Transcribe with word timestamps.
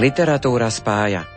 Literatúra 0.00 0.72
spája. 0.72 1.28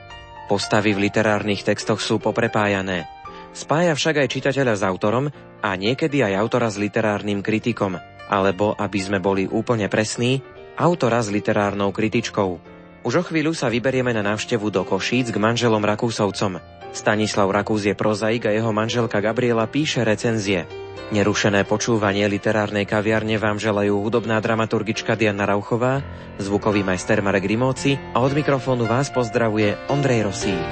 Postavy 0.48 0.96
v 0.96 1.12
literárnych 1.12 1.68
textoch 1.68 2.00
sú 2.00 2.16
poprepájané. 2.16 3.04
Spája 3.52 3.92
však 3.92 4.24
aj 4.24 4.32
čitateľa 4.32 4.80
s 4.80 4.84
autorom 4.88 5.28
a 5.60 5.70
niekedy 5.76 6.24
aj 6.24 6.40
autora 6.40 6.72
s 6.72 6.80
literárnym 6.80 7.44
kritikom, 7.44 8.00
alebo, 8.32 8.72
aby 8.80 9.00
sme 9.04 9.20
boli 9.20 9.52
úplne 9.52 9.92
presní, 9.92 10.40
autora 10.80 11.20
s 11.20 11.28
literárnou 11.28 11.92
kritičkou. 11.92 12.64
Už 13.04 13.14
o 13.20 13.24
chvíľu 13.28 13.52
sa 13.52 13.68
vyberieme 13.68 14.16
na 14.16 14.24
návštevu 14.24 14.72
do 14.72 14.88
Košíc 14.88 15.36
k 15.36 15.44
manželom 15.44 15.84
Rakúsovcom. 15.84 16.64
Stanislav 16.96 17.52
Rakús 17.52 17.84
je 17.84 18.00
prozaik 18.00 18.48
a 18.48 18.56
jeho 18.56 18.72
manželka 18.72 19.20
Gabriela 19.20 19.68
píše 19.68 20.08
recenzie. 20.08 20.64
Nerušené 21.12 21.68
počúvanie 21.68 22.24
literárnej 22.32 22.88
kaviarne 22.88 23.36
vám 23.36 23.60
želajú 23.60 24.08
hudobná 24.08 24.40
dramaturgička 24.40 25.20
Diana 25.20 25.44
Rauchová, 25.44 26.00
zvukový 26.40 26.88
majster 26.88 27.20
Marek 27.20 27.44
Rimóci 27.44 28.00
a 28.16 28.24
od 28.24 28.32
mikrofónu 28.32 28.88
vás 28.88 29.12
pozdravuje 29.12 29.76
Ondrej 29.92 30.32
Rosík. 30.32 30.70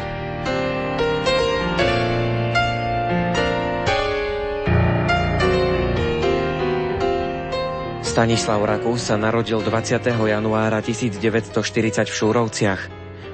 Stanislav 8.07 8.59
Rakús 8.63 9.07
sa 9.07 9.16
narodil 9.16 9.63
20. 9.63 10.04
januára 10.04 10.84
1940 10.84 12.07
v 12.07 12.16
Šúrovciach. 12.16 12.82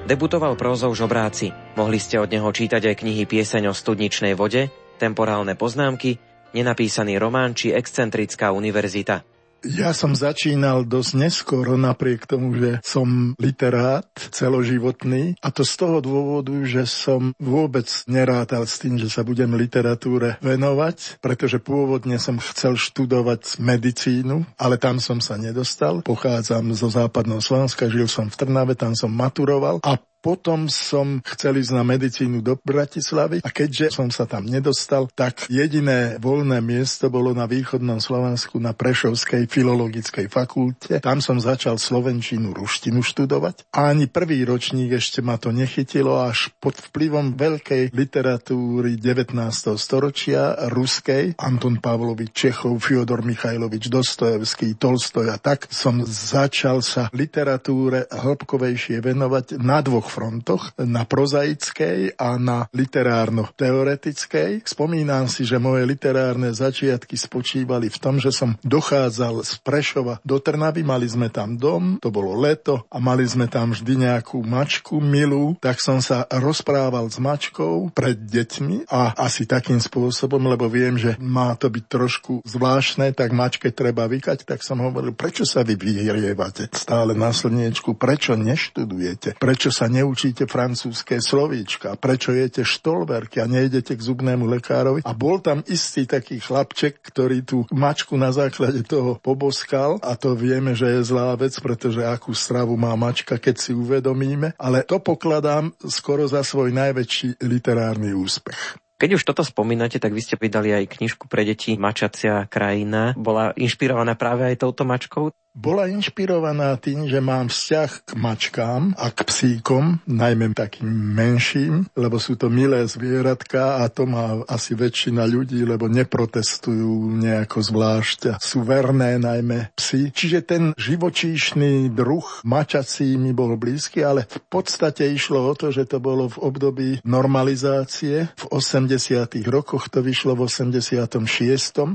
Debutoval 0.06 0.54
prózou 0.54 0.94
Žobráci. 0.94 1.50
Mohli 1.74 1.98
ste 1.98 2.22
od 2.22 2.30
neho 2.30 2.46
čítať 2.46 2.86
aj 2.90 2.94
knihy 3.02 3.26
Pieseň 3.26 3.70
o 3.70 3.74
studničnej 3.74 4.38
vode, 4.38 4.70
Temporálne 4.98 5.54
poznámky 5.54 6.18
nenapísaný 6.52 7.18
román 7.20 7.52
či 7.56 7.72
excentrická 7.74 8.52
univerzita. 8.52 9.24
Ja 9.66 9.90
som 9.90 10.14
začínal 10.14 10.86
dosť 10.86 11.12
neskoro, 11.18 11.74
napriek 11.74 12.30
tomu, 12.30 12.54
že 12.54 12.78
som 12.86 13.34
literát 13.42 14.06
celoživotný. 14.14 15.34
A 15.42 15.50
to 15.50 15.66
z 15.66 15.74
toho 15.74 15.98
dôvodu, 15.98 16.54
že 16.62 16.86
som 16.86 17.34
vôbec 17.42 17.90
nerátal 18.06 18.70
s 18.70 18.78
tým, 18.78 19.02
že 19.02 19.10
sa 19.10 19.26
budem 19.26 19.50
literatúre 19.58 20.38
venovať, 20.46 21.18
pretože 21.18 21.58
pôvodne 21.58 22.22
som 22.22 22.38
chcel 22.38 22.78
študovať 22.78 23.58
medicínu, 23.58 24.46
ale 24.54 24.78
tam 24.78 25.02
som 25.02 25.18
sa 25.18 25.34
nedostal. 25.34 26.06
Pochádzam 26.06 26.70
zo 26.78 26.86
západného 26.86 27.42
Slovenska, 27.42 27.90
žil 27.90 28.06
som 28.06 28.30
v 28.30 28.38
Trnave, 28.38 28.78
tam 28.78 28.94
som 28.94 29.10
maturoval 29.10 29.82
a 29.82 29.98
potom 30.18 30.66
som 30.66 31.22
chcel 31.22 31.62
ísť 31.62 31.72
na 31.72 31.86
medicínu 31.86 32.42
do 32.42 32.58
Bratislavy 32.58 33.40
a 33.46 33.50
keďže 33.54 33.94
som 33.94 34.10
sa 34.10 34.26
tam 34.26 34.44
nedostal, 34.44 35.06
tak 35.14 35.46
jediné 35.46 36.18
voľné 36.18 36.58
miesto 36.58 37.06
bolo 37.06 37.30
na 37.32 37.46
východnom 37.46 38.02
Slovensku 38.02 38.58
na 38.58 38.74
Prešovskej 38.74 39.46
filologickej 39.46 40.26
fakulte. 40.26 40.98
Tam 40.98 41.22
som 41.22 41.38
začal 41.38 41.78
slovenčinu, 41.78 42.50
ruštinu 42.50 43.00
študovať 43.00 43.70
a 43.70 43.94
ani 43.94 44.10
prvý 44.10 44.42
ročník 44.42 44.98
ešte 44.98 45.22
ma 45.22 45.38
to 45.38 45.54
nechytilo 45.54 46.18
až 46.18 46.50
pod 46.58 46.74
vplyvom 46.90 47.38
veľkej 47.38 47.94
literatúry 47.94 48.98
19. 48.98 49.38
storočia 49.78 50.68
ruskej 50.68 51.38
Anton 51.38 51.78
Pavlovič 51.78 52.34
Čechov, 52.34 52.82
Fyodor 52.82 53.22
Michajlovič 53.22 53.86
Dostojevský, 53.86 54.74
Tolstoj 54.74 55.30
a 55.30 55.38
tak 55.38 55.70
som 55.70 56.02
začal 56.02 56.82
sa 56.82 57.06
literatúre 57.14 58.10
hĺbkovejšie 58.10 58.98
venovať 58.98 59.62
na 59.62 59.78
dvoch 59.78 60.08
frontoch, 60.18 60.74
na 60.82 61.06
prozaickej 61.06 62.18
a 62.18 62.34
na 62.42 62.66
literárno-teoretickej. 62.74 64.66
Spomínam 64.66 65.30
si, 65.30 65.46
že 65.46 65.62
moje 65.62 65.86
literárne 65.86 66.50
začiatky 66.50 67.14
spočívali 67.14 67.86
v 67.86 67.98
tom, 68.02 68.18
že 68.18 68.34
som 68.34 68.58
dochádzal 68.66 69.46
z 69.46 69.52
Prešova 69.62 70.18
do 70.26 70.42
Trnavy, 70.42 70.82
mali 70.82 71.06
sme 71.06 71.30
tam 71.30 71.54
dom, 71.54 72.02
to 72.02 72.10
bolo 72.10 72.34
leto 72.34 72.82
a 72.90 72.98
mali 72.98 73.22
sme 73.22 73.46
tam 73.46 73.70
vždy 73.70 74.10
nejakú 74.10 74.42
mačku 74.42 74.98
milú, 74.98 75.54
tak 75.62 75.78
som 75.78 76.02
sa 76.02 76.26
rozprával 76.26 77.06
s 77.06 77.22
mačkou 77.22 77.94
pred 77.94 78.18
deťmi 78.18 78.90
a 78.90 79.14
asi 79.14 79.46
takým 79.46 79.78
spôsobom, 79.78 80.42
lebo 80.50 80.66
viem, 80.66 80.98
že 80.98 81.14
má 81.22 81.54
to 81.54 81.70
byť 81.70 81.84
trošku 81.86 82.42
zvláštne, 82.42 83.14
tak 83.14 83.30
mačke 83.30 83.70
treba 83.70 84.10
vykať, 84.10 84.42
tak 84.42 84.66
som 84.66 84.82
hovoril, 84.82 85.14
prečo 85.14 85.46
sa 85.46 85.62
vy 85.62 85.78
vyhrievate? 85.78 86.74
Stále 86.74 87.14
na 87.14 87.30
slniečku, 87.30 87.94
prečo 87.94 88.34
neštudujete, 88.34 89.38
prečo 89.38 89.68
sa 89.68 89.86
neučíte 89.98 90.46
francúzske 90.46 91.18
slovíčka, 91.18 91.98
prečo 91.98 92.30
jete 92.30 92.62
štolverky 92.62 93.42
a 93.42 93.50
nejdete 93.50 93.98
k 93.98 94.00
zubnému 94.00 94.46
lekárovi. 94.46 95.02
A 95.02 95.12
bol 95.12 95.42
tam 95.42 95.66
istý 95.66 96.06
taký 96.06 96.38
chlapček, 96.38 97.02
ktorý 97.02 97.42
tú 97.42 97.66
mačku 97.74 98.14
na 98.14 98.30
základe 98.30 98.86
toho 98.86 99.18
poboskal 99.18 99.98
a 100.00 100.14
to 100.14 100.38
vieme, 100.38 100.78
že 100.78 100.86
je 100.98 101.08
zlá 101.10 101.34
vec, 101.34 101.54
pretože 101.58 102.06
akú 102.06 102.30
stravu 102.30 102.78
má 102.78 102.94
mačka, 102.94 103.36
keď 103.36 103.56
si 103.58 103.72
uvedomíme, 103.74 104.54
ale 104.54 104.86
to 104.86 105.02
pokladám 105.02 105.74
skoro 105.82 106.24
za 106.30 106.46
svoj 106.46 106.70
najväčší 106.70 107.42
literárny 107.42 108.14
úspech. 108.14 108.78
Keď 108.98 109.14
už 109.14 109.22
toto 109.30 109.46
spomínate, 109.46 110.02
tak 110.02 110.10
vy 110.10 110.18
ste 110.18 110.34
vydali 110.34 110.74
aj 110.74 110.98
knižku 110.98 111.30
pre 111.30 111.46
deti 111.46 111.78
Mačacia 111.78 112.50
krajina. 112.50 113.14
Bola 113.14 113.54
inšpirovaná 113.54 114.18
práve 114.18 114.42
aj 114.50 114.58
touto 114.58 114.82
mačkou? 114.82 115.30
Bola 115.58 115.90
inšpirovaná 115.90 116.78
tým, 116.78 117.10
že 117.10 117.18
mám 117.18 117.50
vzťah 117.50 117.90
k 118.06 118.10
mačkám 118.14 118.94
a 118.94 119.10
k 119.10 119.26
psíkom, 119.26 119.98
najmä 120.06 120.54
takým 120.54 120.86
menším, 120.86 121.90
lebo 121.98 122.22
sú 122.22 122.38
to 122.38 122.46
milé 122.46 122.86
zvieratka 122.86 123.82
a 123.82 123.90
to 123.90 124.06
má 124.06 124.46
asi 124.46 124.78
väčšina 124.78 125.26
ľudí, 125.26 125.66
lebo 125.66 125.90
neprotestujú 125.90 127.18
nejako 127.18 127.58
zvlášť. 127.58 128.38
Sú 128.38 128.62
verné 128.62 129.18
najmä 129.18 129.74
psy. 129.74 130.14
Čiže 130.14 130.46
ten 130.46 130.62
živočíšny 130.78 131.90
druh 131.90 132.24
mačací 132.46 133.18
mi 133.18 133.34
bol 133.34 133.58
blízky, 133.58 134.06
ale 134.06 134.30
v 134.30 134.38
podstate 134.46 135.10
išlo 135.10 135.50
o 135.50 135.52
to, 135.58 135.74
že 135.74 135.90
to 135.90 135.98
bolo 135.98 136.30
v 136.30 136.38
období 136.38 136.88
normalizácie. 137.02 138.30
V 138.38 138.44
80. 138.54 139.42
rokoch 139.50 139.90
to 139.90 140.06
vyšlo 140.06 140.38
v 140.38 140.46
86. 140.46 141.18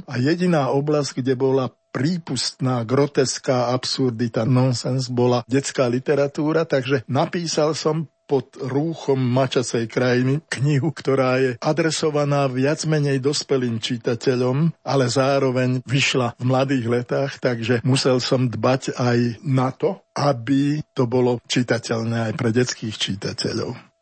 a 0.03 0.13
jediná 0.19 0.67
oblasť, 0.67 1.23
kde 1.23 1.39
bola 1.39 1.71
prípustná, 1.93 2.81
groteská 2.81 3.69
absurdita, 3.69 4.49
nonsens 4.49 5.07
bola 5.13 5.45
detská 5.45 5.85
literatúra, 5.85 6.65
takže 6.65 7.05
napísal 7.05 7.77
som 7.77 8.09
pod 8.23 8.55
rúchom 8.57 9.19
mačacej 9.19 9.85
krajiny 9.91 10.41
knihu, 10.47 10.89
ktorá 10.89 11.37
je 11.37 11.51
adresovaná 11.59 12.47
viac 12.49 12.81
menej 12.87 13.19
dospelým 13.19 13.77
čitateľom, 13.77 14.73
ale 14.81 15.05
zároveň 15.11 15.83
vyšla 15.83 16.39
v 16.39 16.43
mladých 16.47 16.85
letách, 16.89 17.31
takže 17.43 17.83
musel 17.85 18.17
som 18.23 18.47
dbať 18.47 18.95
aj 18.97 19.19
na 19.43 19.69
to, 19.75 20.01
aby 20.15 20.81
to 20.95 21.05
bolo 21.05 21.43
čitateľné 21.45 22.31
aj 22.31 22.33
pre 22.33 22.49
detských 22.49 22.95
čitateľov. 22.95 23.92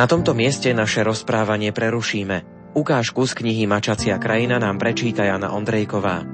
Na 0.00 0.08
tomto 0.08 0.32
mieste 0.32 0.72
naše 0.72 1.04
rozprávanie 1.04 1.76
prerušíme. 1.76 2.72
Ukážku 2.72 3.20
z 3.28 3.36
knihy 3.36 3.68
Mačacia 3.68 4.16
krajina 4.16 4.56
nám 4.56 4.80
prečíta 4.80 5.28
Jana 5.28 5.52
Ondrejková. 5.52 6.24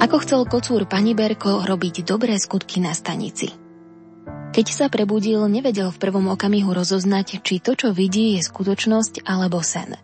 Ako 0.00 0.16
chcel 0.24 0.48
kocúr 0.48 0.88
pani 0.88 1.12
Berko 1.12 1.60
robiť 1.68 2.08
dobré 2.08 2.40
skutky 2.40 2.80
na 2.80 2.96
stanici– 2.96 3.52
keď 4.54 4.66
sa 4.70 4.86
prebudil, 4.86 5.50
nevedel 5.50 5.90
v 5.90 5.98
prvom 5.98 6.30
okamihu 6.30 6.70
rozoznať, 6.70 7.42
či 7.42 7.58
to, 7.58 7.74
čo 7.74 7.90
vidí, 7.90 8.38
je 8.38 8.46
skutočnosť 8.46 9.26
alebo 9.26 9.58
sen. 9.66 9.98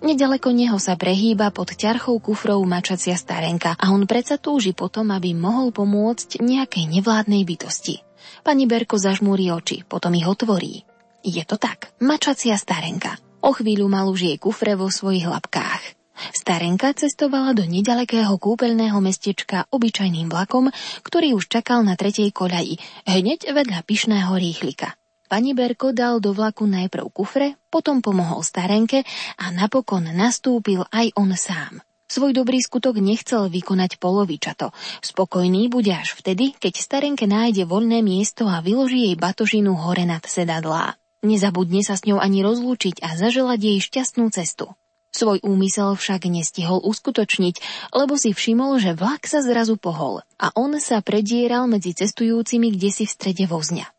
Nedaleko 0.00 0.56
neho 0.56 0.80
sa 0.80 0.96
prehýba 0.96 1.52
pod 1.52 1.76
ťarchou 1.76 2.16
kufrov 2.16 2.64
mačacia 2.64 3.12
starenka 3.20 3.76
a 3.76 3.92
on 3.92 4.08
predsa 4.08 4.40
túži 4.40 4.72
potom, 4.72 5.12
aby 5.12 5.36
mohol 5.36 5.68
pomôcť 5.68 6.40
nejakej 6.40 6.88
nevládnej 6.88 7.44
bytosti. 7.44 8.00
Pani 8.40 8.64
Berko 8.64 8.96
zažmúri 8.96 9.52
oči, 9.52 9.84
potom 9.84 10.16
ich 10.16 10.24
otvorí. 10.24 10.88
Je 11.20 11.44
to 11.44 11.60
tak, 11.60 11.92
mačacia 12.00 12.56
starenka. 12.56 13.20
O 13.44 13.52
chvíľu 13.52 13.84
mal 13.92 14.08
už 14.08 14.32
jej 14.32 14.36
kufre 14.40 14.80
vo 14.80 14.88
svojich 14.88 15.28
labkách. 15.28 15.99
Starenka 16.30 16.92
cestovala 16.92 17.56
do 17.56 17.64
nedalekého 17.64 18.36
kúpeľného 18.36 19.00
mestečka 19.00 19.64
obyčajným 19.72 20.28
vlakom, 20.28 20.68
ktorý 21.04 21.34
už 21.36 21.48
čakal 21.48 21.82
na 21.82 21.96
tretej 21.96 22.30
koľaji, 22.30 22.76
hneď 23.08 23.50
vedľa 23.50 23.80
pyšného 23.84 24.32
rýchlika. 24.36 24.94
Pani 25.30 25.54
Berko 25.54 25.94
dal 25.94 26.18
do 26.18 26.34
vlaku 26.34 26.66
najprv 26.66 27.06
kufre, 27.14 27.54
potom 27.70 28.02
pomohol 28.02 28.42
starenke 28.42 29.06
a 29.38 29.54
napokon 29.54 30.10
nastúpil 30.10 30.82
aj 30.90 31.14
on 31.14 31.30
sám. 31.38 31.78
Svoj 32.10 32.34
dobrý 32.34 32.58
skutok 32.58 32.98
nechcel 32.98 33.46
vykonať 33.46 34.02
polovičato. 34.02 34.74
Spokojný 34.98 35.70
bude 35.70 35.94
až 35.94 36.18
vtedy, 36.18 36.58
keď 36.58 36.82
starenke 36.82 37.30
nájde 37.30 37.62
voľné 37.70 38.02
miesto 38.02 38.50
a 38.50 38.58
vyloží 38.58 39.06
jej 39.06 39.14
batožinu 39.14 39.78
hore 39.78 40.02
nad 40.02 40.26
sedadlá. 40.26 40.98
Nezabudne 41.22 41.86
sa 41.86 41.94
s 41.94 42.02
ňou 42.10 42.18
ani 42.18 42.42
rozlúčiť 42.42 42.98
a 43.06 43.14
zaželať 43.14 43.60
jej 43.62 43.78
šťastnú 43.78 44.26
cestu. 44.34 44.74
Svoj 45.10 45.42
úmysel 45.42 45.98
však 45.98 46.30
nestihol 46.30 46.82
uskutočniť, 46.82 47.54
lebo 47.94 48.14
si 48.14 48.30
všimol, 48.30 48.78
že 48.78 48.94
vlak 48.94 49.26
sa 49.26 49.42
zrazu 49.42 49.74
pohol 49.74 50.22
a 50.38 50.50
on 50.54 50.78
sa 50.78 51.02
predieral 51.02 51.66
medzi 51.66 51.94
cestujúcimi 51.94 52.74
kde 52.74 52.90
si 52.94 53.04
v 53.06 53.14
strede 53.14 53.44
vozňa. 53.50 53.90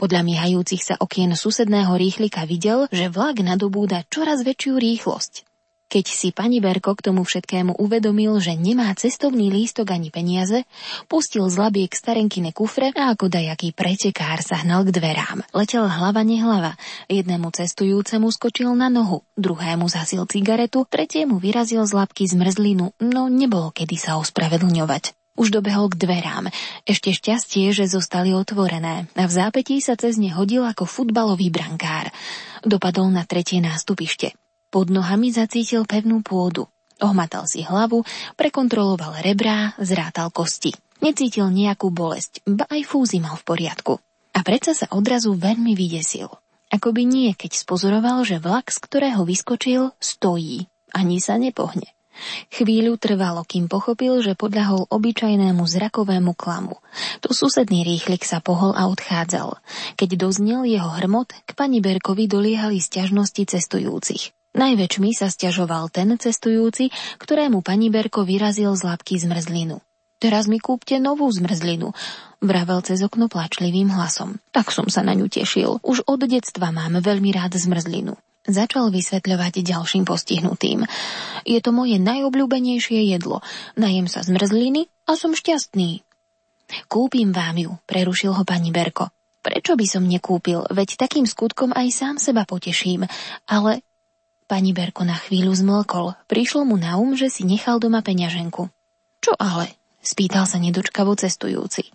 Podľa 0.00 0.20
miehajúcich 0.24 0.82
sa 0.84 0.94
okien 0.96 1.32
susedného 1.36 1.92
rýchlika 1.96 2.48
videl, 2.48 2.88
že 2.88 3.12
vlak 3.12 3.44
nadobúda 3.44 4.04
čoraz 4.08 4.40
väčšiu 4.44 4.80
rýchlosť. 4.80 5.47
Keď 5.88 6.04
si 6.04 6.36
pani 6.36 6.60
Berko 6.60 6.92
k 6.92 7.08
tomu 7.08 7.24
všetkému 7.24 7.80
uvedomil, 7.80 8.36
že 8.44 8.52
nemá 8.60 8.92
cestovný 8.92 9.48
lístok 9.48 9.96
ani 9.96 10.12
peniaze, 10.12 10.68
pustil 11.08 11.48
z 11.48 11.56
labiek 11.56 11.88
starenkine 11.88 12.52
kufre 12.52 12.92
a 12.92 13.16
ako 13.16 13.32
dajaký 13.32 13.72
pretekár 13.72 14.44
sa 14.44 14.60
hnal 14.60 14.84
k 14.84 14.92
dverám. 14.92 15.48
Letel 15.56 15.88
hlava 15.88 16.20
nehlava. 16.28 16.76
Jednému 17.08 17.48
cestujúcemu 17.56 18.28
skočil 18.28 18.68
na 18.76 18.92
nohu, 18.92 19.24
druhému 19.40 19.88
zasil 19.88 20.28
cigaretu, 20.28 20.84
tretiemu 20.84 21.40
vyrazil 21.40 21.88
z 21.88 21.96
labky 21.96 22.28
zmrzlinu, 22.28 22.92
no 23.00 23.32
nebolo 23.32 23.72
kedy 23.72 23.96
sa 23.96 24.20
ospravedlňovať. 24.20 25.16
Už 25.40 25.48
dobehol 25.48 25.88
k 25.88 26.04
dverám. 26.04 26.52
Ešte 26.84 27.16
šťastie, 27.16 27.72
že 27.72 27.88
zostali 27.88 28.36
otvorené 28.36 29.08
a 29.16 29.24
v 29.24 29.32
zápetí 29.32 29.80
sa 29.80 29.96
cez 29.96 30.20
ne 30.20 30.28
hodil 30.36 30.68
ako 30.68 30.84
futbalový 30.84 31.48
brankár. 31.48 32.12
Dopadol 32.60 33.08
na 33.08 33.24
tretie 33.24 33.64
nástupište. 33.64 34.36
Pod 34.68 34.92
nohami 34.92 35.32
zacítil 35.32 35.88
pevnú 35.88 36.20
pôdu. 36.20 36.68
Ohmatal 37.00 37.48
si 37.48 37.64
hlavu, 37.64 38.04
prekontroloval 38.36 39.24
rebrá, 39.24 39.72
zrátal 39.80 40.28
kosti. 40.28 40.76
Necítil 40.98 41.48
nejakú 41.48 41.94
bolesť, 41.94 42.42
ba 42.44 42.66
aj 42.68 42.82
fúzy 42.84 43.22
mal 43.22 43.38
v 43.38 43.46
poriadku. 43.46 44.02
A 44.34 44.44
predsa 44.44 44.74
sa 44.74 44.90
odrazu 44.90 45.32
veľmi 45.32 45.72
vydesil. 45.72 46.28
Akoby 46.68 47.08
nie, 47.08 47.32
keď 47.32 47.56
spozoroval, 47.56 48.28
že 48.28 48.42
vlak, 48.42 48.68
z 48.68 48.78
ktorého 48.82 49.24
vyskočil, 49.24 49.96
stojí. 50.02 50.68
Ani 50.92 51.16
sa 51.16 51.40
nepohne. 51.40 51.88
Chvíľu 52.50 52.98
trvalo, 52.98 53.46
kým 53.46 53.70
pochopil, 53.70 54.20
že 54.20 54.34
podľahol 54.34 54.90
obyčajnému 54.90 55.62
zrakovému 55.64 56.34
klamu. 56.34 56.82
Tu 57.22 57.30
susedný 57.30 57.86
rýchlik 57.86 58.26
sa 58.26 58.42
pohol 58.42 58.74
a 58.74 58.90
odchádzal. 58.90 59.56
Keď 59.94 60.18
doznel 60.18 60.66
jeho 60.66 60.90
hrmot, 60.98 61.30
k 61.30 61.50
pani 61.54 61.78
Berkovi 61.78 62.26
doliehali 62.26 62.82
sťažnosti 62.82 63.42
cestujúcich. 63.54 64.34
Najväčšmi 64.58 65.14
sa 65.14 65.30
stiažoval 65.30 65.86
ten 65.94 66.10
cestujúci, 66.18 66.90
ktorému 67.22 67.62
pani 67.62 67.94
Berko 67.94 68.26
vyrazil 68.26 68.74
z 68.74 68.90
labky 68.90 69.14
zmrzlinu. 69.14 69.78
Teraz 70.18 70.50
mi 70.50 70.58
kúpte 70.58 70.98
novú 70.98 71.30
zmrzlinu, 71.30 71.94
vravel 72.42 72.82
cez 72.82 72.98
okno 73.06 73.30
plačlivým 73.30 73.86
hlasom. 73.94 74.42
Tak 74.50 74.74
som 74.74 74.90
sa 74.90 75.06
na 75.06 75.14
ňu 75.14 75.30
tešil. 75.30 75.78
Už 75.86 76.02
od 76.10 76.26
detstva 76.26 76.74
mám 76.74 76.98
veľmi 76.98 77.30
rád 77.30 77.54
zmrzlinu. 77.54 78.18
Začal 78.50 78.90
vysvetľovať 78.90 79.62
ďalším 79.62 80.02
postihnutým. 80.02 80.82
Je 81.46 81.58
to 81.62 81.70
moje 81.70 82.02
najobľúbenejšie 82.02 83.14
jedlo. 83.14 83.46
Najem 83.78 84.10
sa 84.10 84.26
zmrzliny 84.26 84.90
a 85.06 85.14
som 85.14 85.38
šťastný. 85.38 86.02
Kúpim 86.90 87.30
vám 87.30 87.62
ju, 87.62 87.70
prerušil 87.86 88.34
ho 88.34 88.42
pani 88.42 88.74
Berko. 88.74 89.14
Prečo 89.38 89.78
by 89.78 89.86
som 89.86 90.02
nekúpil, 90.02 90.66
veď 90.66 90.98
takým 90.98 91.24
skutkom 91.24 91.70
aj 91.70 91.94
sám 91.94 92.16
seba 92.18 92.42
poteším. 92.42 93.06
Ale 93.46 93.86
Pani 94.48 94.72
Berko 94.72 95.04
na 95.04 95.12
chvíľu 95.12 95.52
zmlkol. 95.52 96.16
Prišlo 96.24 96.64
mu 96.64 96.80
na 96.80 96.96
um, 96.96 97.12
že 97.12 97.28
si 97.28 97.44
nechal 97.44 97.76
doma 97.76 98.00
peňaženku. 98.00 98.72
Čo 99.20 99.36
ale? 99.36 99.76
Spýtal 100.00 100.48
sa 100.48 100.56
nedočkavo 100.56 101.12
cestujúci. 101.20 101.92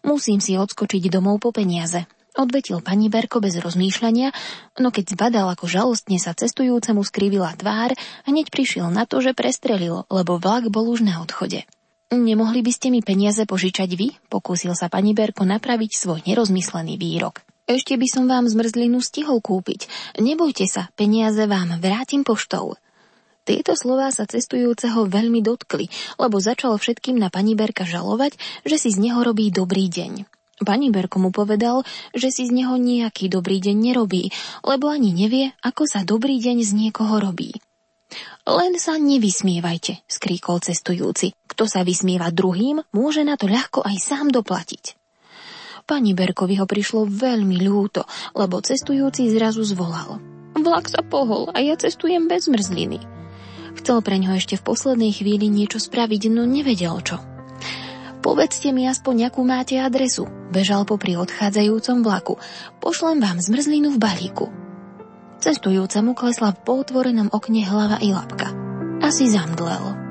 Musím 0.00 0.40
si 0.40 0.56
odskočiť 0.56 1.12
domov 1.12 1.44
po 1.44 1.52
peniaze. 1.52 2.08
Odvetil 2.40 2.80
pani 2.80 3.12
Berko 3.12 3.44
bez 3.44 3.60
rozmýšľania, 3.60 4.32
no 4.80 4.88
keď 4.88 5.12
zbadal, 5.12 5.52
ako 5.52 5.68
žalostne 5.68 6.16
sa 6.16 6.32
cestujúcemu 6.32 7.04
skrivila 7.04 7.52
tvár, 7.52 7.92
hneď 8.24 8.48
prišiel 8.48 8.88
na 8.88 9.04
to, 9.04 9.20
že 9.20 9.36
prestrelilo, 9.36 10.08
lebo 10.08 10.40
vlak 10.40 10.72
bol 10.72 10.88
už 10.88 11.04
na 11.04 11.20
odchode. 11.20 11.68
Nemohli 12.08 12.64
by 12.64 12.72
ste 12.72 12.88
mi 12.88 13.04
peniaze 13.04 13.44
požičať 13.44 13.92
vy? 13.92 14.16
Pokúsil 14.32 14.72
sa 14.72 14.88
pani 14.88 15.12
Berko 15.12 15.44
napraviť 15.44 16.00
svoj 16.00 16.24
nerozmyslený 16.24 16.96
výrok. 16.96 17.44
Ešte 17.68 18.00
by 18.00 18.08
som 18.08 18.24
vám 18.24 18.48
zmrzlinu 18.48 18.96
stihol 19.04 19.44
kúpiť. 19.44 19.92
Nebojte 20.16 20.64
sa, 20.64 20.88
peniaze 20.96 21.44
vám 21.44 21.76
vrátim 21.84 22.24
poštou. 22.24 22.80
Tieto 23.44 23.76
slová 23.76 24.08
sa 24.08 24.24
cestujúceho 24.24 25.04
veľmi 25.04 25.44
dotkli, 25.44 25.92
lebo 26.16 26.40
začal 26.40 26.80
všetkým 26.80 27.20
na 27.20 27.28
pani 27.28 27.52
Berka 27.52 27.84
žalovať, 27.84 28.40
že 28.64 28.76
si 28.80 28.88
z 28.88 29.04
neho 29.04 29.20
robí 29.20 29.52
dobrý 29.52 29.84
deň. 29.92 30.24
Pani 30.64 30.88
Berko 30.88 31.20
mu 31.20 31.28
povedal, 31.28 31.84
že 32.16 32.32
si 32.32 32.48
z 32.48 32.56
neho 32.56 32.74
nejaký 32.80 33.28
dobrý 33.28 33.60
deň 33.60 33.76
nerobí, 33.76 34.32
lebo 34.64 34.88
ani 34.88 35.12
nevie, 35.12 35.52
ako 35.60 35.84
sa 35.84 36.08
dobrý 36.08 36.40
deň 36.40 36.64
z 36.64 36.72
niekoho 36.72 37.20
robí. 37.20 37.52
Len 38.48 38.80
sa 38.80 38.96
nevysmievajte, 38.96 40.08
skríkol 40.08 40.64
cestujúci. 40.64 41.36
Kto 41.46 41.68
sa 41.68 41.84
vysmieva 41.84 42.32
druhým, 42.32 42.80
môže 42.96 43.20
na 43.28 43.36
to 43.36 43.44
ľahko 43.44 43.84
aj 43.84 43.96
sám 44.00 44.32
doplatiť. 44.32 44.97
Pani 45.88 46.12
Berkovi 46.12 46.60
ho 46.60 46.68
prišlo 46.68 47.08
veľmi 47.08 47.64
ľúto, 47.64 48.04
lebo 48.36 48.60
cestujúci 48.60 49.32
zrazu 49.32 49.64
zvolal. 49.64 50.20
Vlak 50.52 50.92
sa 50.92 51.00
pohol 51.00 51.48
a 51.56 51.64
ja 51.64 51.80
cestujem 51.80 52.28
bez 52.28 52.44
mrzliny. 52.44 53.00
Chcel 53.80 54.04
pre 54.04 54.20
ňo 54.20 54.36
ešte 54.36 54.60
v 54.60 54.66
poslednej 54.68 55.16
chvíli 55.16 55.48
niečo 55.48 55.80
spraviť, 55.80 56.28
no 56.28 56.44
nevedel 56.44 57.00
čo. 57.00 57.16
Povedzte 58.20 58.68
mi 58.76 58.84
aspoň, 58.84 59.32
akú 59.32 59.48
máte 59.48 59.80
adresu. 59.80 60.28
Bežal 60.52 60.84
popri 60.84 61.16
odchádzajúcom 61.16 62.04
vlaku. 62.04 62.34
Pošlem 62.84 63.24
vám 63.24 63.40
zmrzlinu 63.40 63.96
v 63.96 63.98
balíku. 64.02 64.52
Cestujúcemu 65.40 66.12
klesla 66.12 66.52
v 66.52 66.60
potvorenom 66.68 67.32
okne 67.32 67.64
hlava 67.64 67.96
i 68.04 68.12
lapka. 68.12 68.52
Asi 69.00 69.32
zamdlel. 69.32 70.07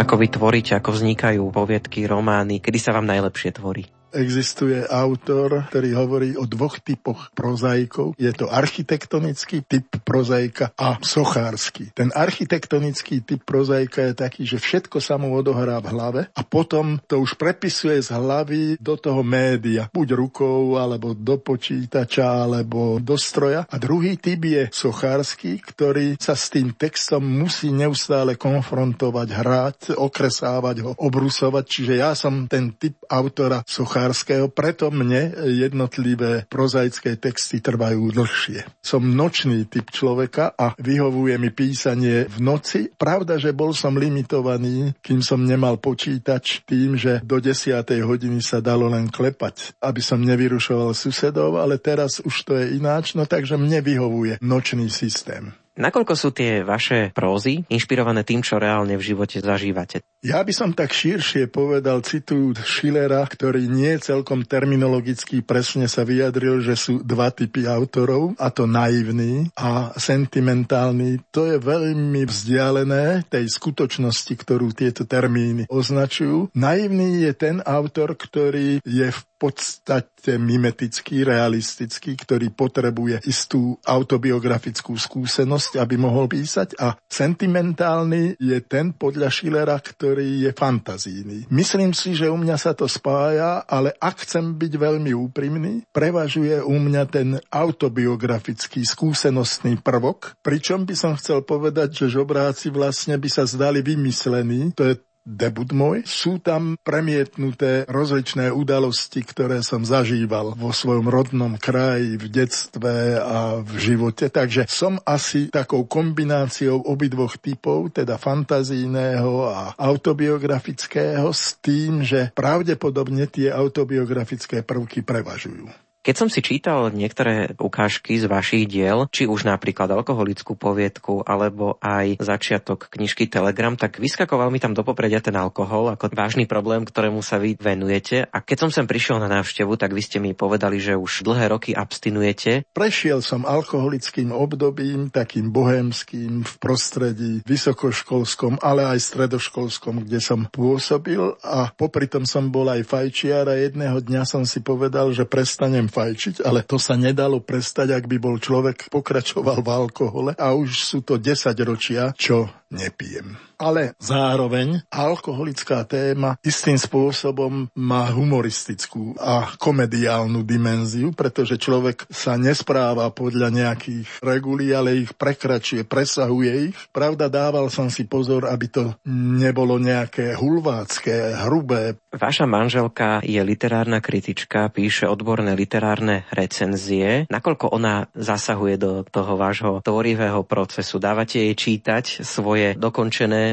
Ako 0.00 0.16
vy 0.16 0.32
tvoríte, 0.32 0.72
ako 0.72 0.96
vznikajú 0.96 1.44
poviedky, 1.52 2.08
romány, 2.08 2.64
kedy 2.64 2.80
sa 2.80 2.96
vám 2.96 3.04
najlepšie 3.04 3.52
tvorí? 3.60 3.99
Existuje 4.10 4.82
autor, 4.90 5.70
ktorý 5.70 5.90
hovorí 5.94 6.30
o 6.34 6.42
dvoch 6.42 6.82
typoch 6.82 7.30
prozaikov. 7.30 8.18
Je 8.18 8.34
to 8.34 8.50
architektonický 8.50 9.62
typ 9.62 9.86
prozaika 10.02 10.74
a 10.74 10.98
sochársky. 10.98 11.94
Ten 11.94 12.10
architektonický 12.10 13.22
typ 13.22 13.46
prozaika 13.46 14.10
je 14.10 14.14
taký, 14.18 14.42
že 14.50 14.58
všetko 14.58 14.98
sa 14.98 15.14
mu 15.14 15.30
odohrá 15.38 15.78
v 15.78 15.94
hlave 15.94 16.22
a 16.34 16.42
potom 16.42 16.98
to 17.06 17.22
už 17.22 17.38
prepisuje 17.38 18.02
z 18.02 18.10
hlavy 18.10 18.82
do 18.82 18.98
toho 18.98 19.22
média. 19.22 19.86
Buď 19.94 20.18
rukou, 20.18 20.74
alebo 20.74 21.14
do 21.14 21.38
počítača, 21.38 22.50
alebo 22.50 22.98
do 22.98 23.14
stroja. 23.14 23.62
A 23.70 23.78
druhý 23.78 24.18
typ 24.18 24.42
je 24.42 24.66
sochársky, 24.74 25.62
ktorý 25.62 26.18
sa 26.18 26.34
s 26.34 26.50
tým 26.50 26.74
textom 26.74 27.22
musí 27.22 27.70
neustále 27.70 28.34
konfrontovať, 28.34 29.28
hrať, 29.30 29.78
okresávať 29.94 30.76
ho, 30.82 30.90
obrusovať. 30.98 31.64
Čiže 31.70 31.94
ja 31.94 32.18
som 32.18 32.50
ten 32.50 32.74
typ 32.74 32.98
autora 33.06 33.62
sochársky 33.62 33.99
Kuchárskeho, 34.00 34.48
preto 34.48 34.88
mne 34.88 35.28
jednotlivé 35.44 36.48
prozaické 36.48 37.20
texty 37.20 37.60
trvajú 37.60 38.08
dlhšie. 38.16 38.64
Som 38.80 39.12
nočný 39.12 39.68
typ 39.68 39.92
človeka 39.92 40.56
a 40.56 40.72
vyhovuje 40.80 41.36
mi 41.36 41.52
písanie 41.52 42.24
v 42.24 42.36
noci. 42.40 42.88
Pravda, 42.96 43.36
že 43.36 43.52
bol 43.52 43.76
som 43.76 44.00
limitovaný, 44.00 44.96
kým 45.04 45.20
som 45.20 45.44
nemal 45.44 45.76
počítač 45.76 46.64
tým, 46.64 46.96
že 46.96 47.20
do 47.20 47.44
10. 47.44 47.76
hodiny 48.00 48.40
sa 48.40 48.64
dalo 48.64 48.88
len 48.88 49.12
klepať, 49.12 49.76
aby 49.84 50.00
som 50.00 50.24
nevyrušoval 50.24 50.96
susedov, 50.96 51.60
ale 51.60 51.76
teraz 51.76 52.24
už 52.24 52.48
to 52.48 52.56
je 52.56 52.80
ináč, 52.80 53.12
no 53.12 53.28
takže 53.28 53.60
mne 53.60 53.84
vyhovuje 53.84 54.40
nočný 54.40 54.88
systém. 54.88 55.52
Nakoľko 55.78 56.14
sú 56.18 56.34
tie 56.34 56.66
vaše 56.66 57.14
prózy 57.14 57.62
inšpirované 57.70 58.26
tým, 58.26 58.42
čo 58.42 58.58
reálne 58.58 58.98
v 58.98 59.06
živote 59.06 59.38
zažívate? 59.38 60.02
Ja 60.20 60.44
by 60.44 60.52
som 60.52 60.70
tak 60.76 60.92
širšie 60.92 61.48
povedal 61.48 62.04
citu 62.04 62.52
Schillera, 62.60 63.24
ktorý 63.24 63.64
nie 63.70 63.96
celkom 64.02 64.44
terminologicky 64.44 65.40
presne 65.40 65.88
sa 65.88 66.04
vyjadril, 66.04 66.60
že 66.60 66.76
sú 66.76 67.00
dva 67.00 67.32
typy 67.32 67.64
autorov, 67.64 68.36
a 68.36 68.52
to 68.52 68.68
naivný 68.68 69.48
a 69.56 69.96
sentimentálny. 69.96 71.24
To 71.32 71.48
je 71.48 71.56
veľmi 71.56 72.28
vzdialené 72.28 73.24
tej 73.32 73.46
skutočnosti, 73.48 74.34
ktorú 74.36 74.76
tieto 74.76 75.08
termíny 75.08 75.64
označujú. 75.72 76.52
Naivný 76.52 77.24
je 77.24 77.32
ten 77.32 77.56
autor, 77.64 78.18
ktorý 78.18 78.84
je 78.84 79.08
v 79.08 79.20
podstate 79.40 80.36
mimetický, 80.36 81.24
realistický, 81.24 82.12
ktorý 82.12 82.52
potrebuje 82.52 83.24
istú 83.24 83.80
autobiografickú 83.88 84.92
skúsenosť, 85.00 85.80
aby 85.80 85.96
mohol 85.96 86.28
písať. 86.28 86.76
A 86.76 86.92
sentimentálny 87.08 88.36
je 88.36 88.58
ten 88.60 88.92
podľa 88.92 89.32
Schillera, 89.32 89.80
ktorý 89.80 90.44
je 90.44 90.50
fantazíny. 90.52 91.48
Myslím 91.48 91.96
si, 91.96 92.12
že 92.12 92.28
u 92.28 92.36
mňa 92.36 92.60
sa 92.60 92.76
to 92.76 92.84
spája, 92.84 93.64
ale 93.64 93.96
ak 93.96 94.28
chcem 94.28 94.60
byť 94.60 94.72
veľmi 94.76 95.16
úprimný, 95.16 95.88
prevažuje 95.88 96.60
u 96.60 96.76
mňa 96.76 97.02
ten 97.08 97.40
autobiografický 97.48 98.84
skúsenostný 98.84 99.80
prvok, 99.80 100.36
pričom 100.44 100.84
by 100.84 100.92
som 100.92 101.16
chcel 101.16 101.40
povedať, 101.40 102.04
že 102.04 102.20
žobráci 102.20 102.68
vlastne 102.68 103.16
by 103.16 103.28
sa 103.32 103.48
zdali 103.48 103.80
vymyslení, 103.80 104.76
to 104.76 104.84
je 104.92 104.94
debut 105.24 105.68
môj. 105.70 106.04
Sú 106.08 106.40
tam 106.40 106.76
premietnuté 106.80 107.84
rozličné 107.86 108.48
udalosti, 108.50 109.20
ktoré 109.22 109.60
som 109.60 109.84
zažíval 109.84 110.56
vo 110.56 110.72
svojom 110.72 111.06
rodnom 111.06 111.54
kraji, 111.60 112.16
v 112.16 112.26
detstve 112.28 113.20
a 113.20 113.60
v 113.60 113.72
živote. 113.76 114.32
Takže 114.32 114.66
som 114.68 114.96
asi 115.04 115.52
takou 115.52 115.84
kombináciou 115.84 116.80
obidvoch 116.88 117.36
typov, 117.36 117.92
teda 117.92 118.16
fantazijného 118.16 119.32
a 119.48 119.76
autobiografického, 119.76 121.30
s 121.30 121.60
tým, 121.60 122.02
že 122.02 122.32
pravdepodobne 122.32 123.28
tie 123.28 123.52
autobiografické 123.52 124.64
prvky 124.64 125.04
prevažujú. 125.04 125.89
Keď 126.00 126.16
som 126.16 126.32
si 126.32 126.40
čítal 126.40 126.88
niektoré 126.96 127.52
ukážky 127.60 128.16
z 128.16 128.24
vašich 128.24 128.64
diel, 128.64 129.04
či 129.12 129.28
už 129.28 129.44
napríklad 129.44 129.92
alkoholickú 129.92 130.56
poviedku, 130.56 131.20
alebo 131.28 131.76
aj 131.76 132.16
začiatok 132.16 132.88
knižky 132.88 133.28
Telegram, 133.28 133.76
tak 133.76 134.00
vyskakoval 134.00 134.48
mi 134.48 134.56
tam 134.56 134.72
do 134.72 134.80
popredia 134.80 135.20
ten 135.20 135.36
alkohol 135.36 135.92
ako 135.92 136.08
vážny 136.16 136.48
problém, 136.48 136.88
ktorému 136.88 137.20
sa 137.20 137.36
vy 137.36 137.52
venujete. 137.60 138.24
A 138.32 138.40
keď 138.40 138.64
som 138.64 138.70
sem 138.72 138.88
prišiel 138.88 139.20
na 139.20 139.28
návštevu, 139.28 139.76
tak 139.76 139.92
vy 139.92 140.00
ste 140.00 140.24
mi 140.24 140.32
povedali, 140.32 140.80
že 140.80 140.96
už 140.96 141.20
dlhé 141.20 141.52
roky 141.52 141.76
abstinujete. 141.76 142.64
Prešiel 142.72 143.20
som 143.20 143.44
alkoholickým 143.44 144.32
obdobím, 144.32 145.12
takým 145.12 145.52
bohemským 145.52 146.48
v 146.48 146.54
prostredí 146.56 147.44
vysokoškolskom, 147.44 148.56
ale 148.64 148.88
aj 148.88 149.04
stredoškolskom, 149.04 150.08
kde 150.08 150.24
som 150.24 150.48
pôsobil 150.48 151.36
a 151.44 151.68
popri 151.76 152.08
tom 152.08 152.24
som 152.24 152.48
bol 152.48 152.72
aj 152.72 152.88
fajčiar 152.88 153.52
a 153.52 153.60
jedného 153.60 154.00
dňa 154.00 154.24
som 154.24 154.48
si 154.48 154.64
povedal, 154.64 155.12
že 155.12 155.28
prestanem 155.28 155.89
fajčiť, 155.90 156.46
ale 156.46 156.62
to 156.62 156.78
sa 156.78 156.94
nedalo 156.94 157.42
prestať, 157.42 157.92
ak 157.98 158.06
by 158.06 158.16
bol 158.22 158.38
človek 158.38 158.88
pokračoval 158.88 159.60
v 159.60 159.70
alkohole 159.74 160.32
a 160.38 160.54
už 160.54 160.70
sú 160.70 160.98
to 161.02 161.18
10 161.18 161.52
ročia, 161.66 162.14
čo 162.14 162.46
nepijem. 162.70 163.49
Ale 163.60 163.92
zároveň 164.00 164.80
alkoholická 164.88 165.84
téma 165.84 166.40
istým 166.40 166.80
spôsobom 166.80 167.68
má 167.76 168.08
humoristickú 168.08 169.12
a 169.20 169.52
komediálnu 169.60 170.40
dimenziu, 170.40 171.12
pretože 171.12 171.60
človek 171.60 172.08
sa 172.08 172.40
nespráva 172.40 173.12
podľa 173.12 173.52
nejakých 173.52 174.08
regulí, 174.24 174.72
ale 174.72 175.04
ich 175.04 175.12
prekračuje, 175.12 175.84
presahuje 175.84 176.72
ich. 176.72 176.76
Pravda, 176.88 177.28
dával 177.28 177.68
som 177.68 177.92
si 177.92 178.08
pozor, 178.08 178.48
aby 178.48 178.66
to 178.72 178.84
nebolo 179.10 179.76
nejaké 179.76 180.32
hulvácké, 180.36 181.36
hrubé. 181.44 182.00
Vaša 182.16 182.48
manželka 182.48 183.20
je 183.20 183.40
literárna 183.44 184.00
kritička, 184.00 184.72
píše 184.72 185.04
odborné 185.04 185.52
literárne 185.52 186.24
recenzie. 186.32 187.28
Nakoľko 187.28 187.76
ona 187.76 188.08
zasahuje 188.16 188.74
do 188.80 188.90
toho 189.04 189.36
vášho 189.36 189.84
tvorivého 189.84 190.42
procesu? 190.48 190.96
Dávate 190.96 191.44
jej 191.44 191.54
čítať 191.54 192.24
svoje 192.24 192.60
svoje 192.60 192.74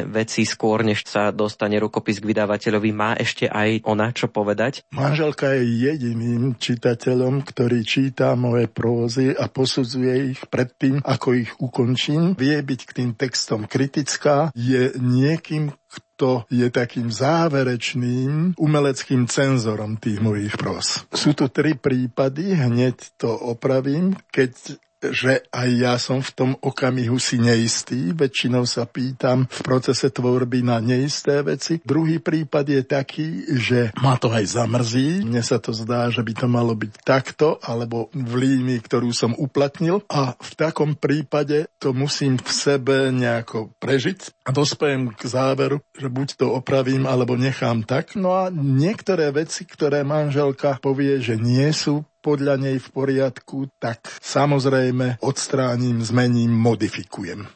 veci 0.06 0.46
skôr, 0.46 0.86
než 0.86 1.08
sa 1.08 1.34
dostane 1.34 1.80
rukopis 1.82 2.22
k 2.22 2.30
vydavateľovi. 2.30 2.92
Má 2.94 3.18
ešte 3.18 3.50
aj 3.50 3.88
ona 3.88 4.13
čo 4.13 4.30
povedať? 4.30 4.86
Manželka 4.94 5.58
je 5.58 5.89
jediným 5.89 6.60
čitateľom, 6.60 7.42
ktorý 7.48 7.82
číta 7.82 8.38
moje 8.38 8.70
prózy 8.70 9.34
a 9.34 9.50
posudzuje 9.50 10.38
ich 10.38 10.42
predtým, 10.46 11.01
ako 11.01 11.27
ich 11.34 11.51
ukončím. 11.58 12.38
Vie 12.38 12.60
byť 12.60 12.82
k 12.84 12.92
tým 12.92 13.12
textom 13.18 13.66
kritická, 13.66 14.51
je 14.54 14.94
niekým, 15.00 15.74
kto 15.88 16.44
je 16.51 16.68
takým 16.68 17.08
záverečným 17.08 18.60
umeleckým 18.60 19.30
cenzorom 19.30 19.96
tých 19.96 20.20
mojich 20.20 20.60
pros. 20.60 21.08
Sú 21.16 21.32
to 21.32 21.48
tri 21.48 21.80
prípady, 21.80 22.58
hneď 22.58 23.16
to 23.16 23.32
opravím. 23.32 24.18
Keď 24.34 24.82
že 25.01 25.46
aj 25.54 25.70
ja 25.77 25.94
som 26.01 26.20
v 26.25 26.32
tom 26.34 26.51
okamihu 26.58 27.22
si 27.22 27.38
neistý. 27.38 28.12
Väčšinou 28.18 28.66
sa 28.66 28.89
pýtam 28.89 29.46
v 29.46 29.60
procese 29.62 30.10
tvorby 30.10 30.66
na 30.66 30.82
neisté 30.82 31.46
veci. 31.46 31.80
Druhý 31.86 32.18
prípad 32.18 32.66
je 32.66 32.82
taký, 32.82 33.27
že 33.58 33.94
ma 34.01 34.18
to 34.18 34.34
aj 34.34 34.58
zamrzí. 34.58 35.22
Mne 35.22 35.46
sa 35.46 35.62
to 35.62 35.70
zdá, 35.74 36.10
že 36.10 36.25
by 36.25 36.34
to 36.34 36.48
malo 36.50 36.74
byť 36.74 36.94
takto, 37.06 37.62
alebo 37.62 38.10
v 38.13 38.34
línii, 38.34 38.80
ktorú 38.82 39.13
som 39.13 39.38
uplatnil. 39.38 40.01
A 40.10 40.34
v 40.38 40.51
takom 40.58 40.98
prípade 40.98 41.70
to 41.77 41.94
musím 41.94 42.42
v 42.42 42.50
sebe 42.50 43.13
nejako 43.13 43.70
prežiť 43.77 44.48
a 44.48 44.56
dospejem 44.56 45.13
k 45.13 45.22
záveru, 45.27 45.84
že 45.94 46.10
buď 46.10 46.27
to 46.42 46.46
opravím, 46.56 47.06
alebo 47.06 47.38
nechám 47.38 47.86
tak. 47.86 48.18
No 48.18 48.34
a 48.34 48.50
niektoré 48.51 49.30
veci, 49.30 49.68
ktoré 49.68 50.01
manželka 50.01 50.80
povie, 50.82 51.20
že 51.22 51.38
nie 51.38 51.70
sú 51.75 52.08
podľa 52.27 52.60
nej 52.60 52.75
v 52.75 52.88
poriadku, 52.91 53.72
tak 53.79 54.03
samozrejme 54.19 55.24
odstránim, 55.24 56.03
zmením, 56.03 56.51
modifikujem. 56.51 57.48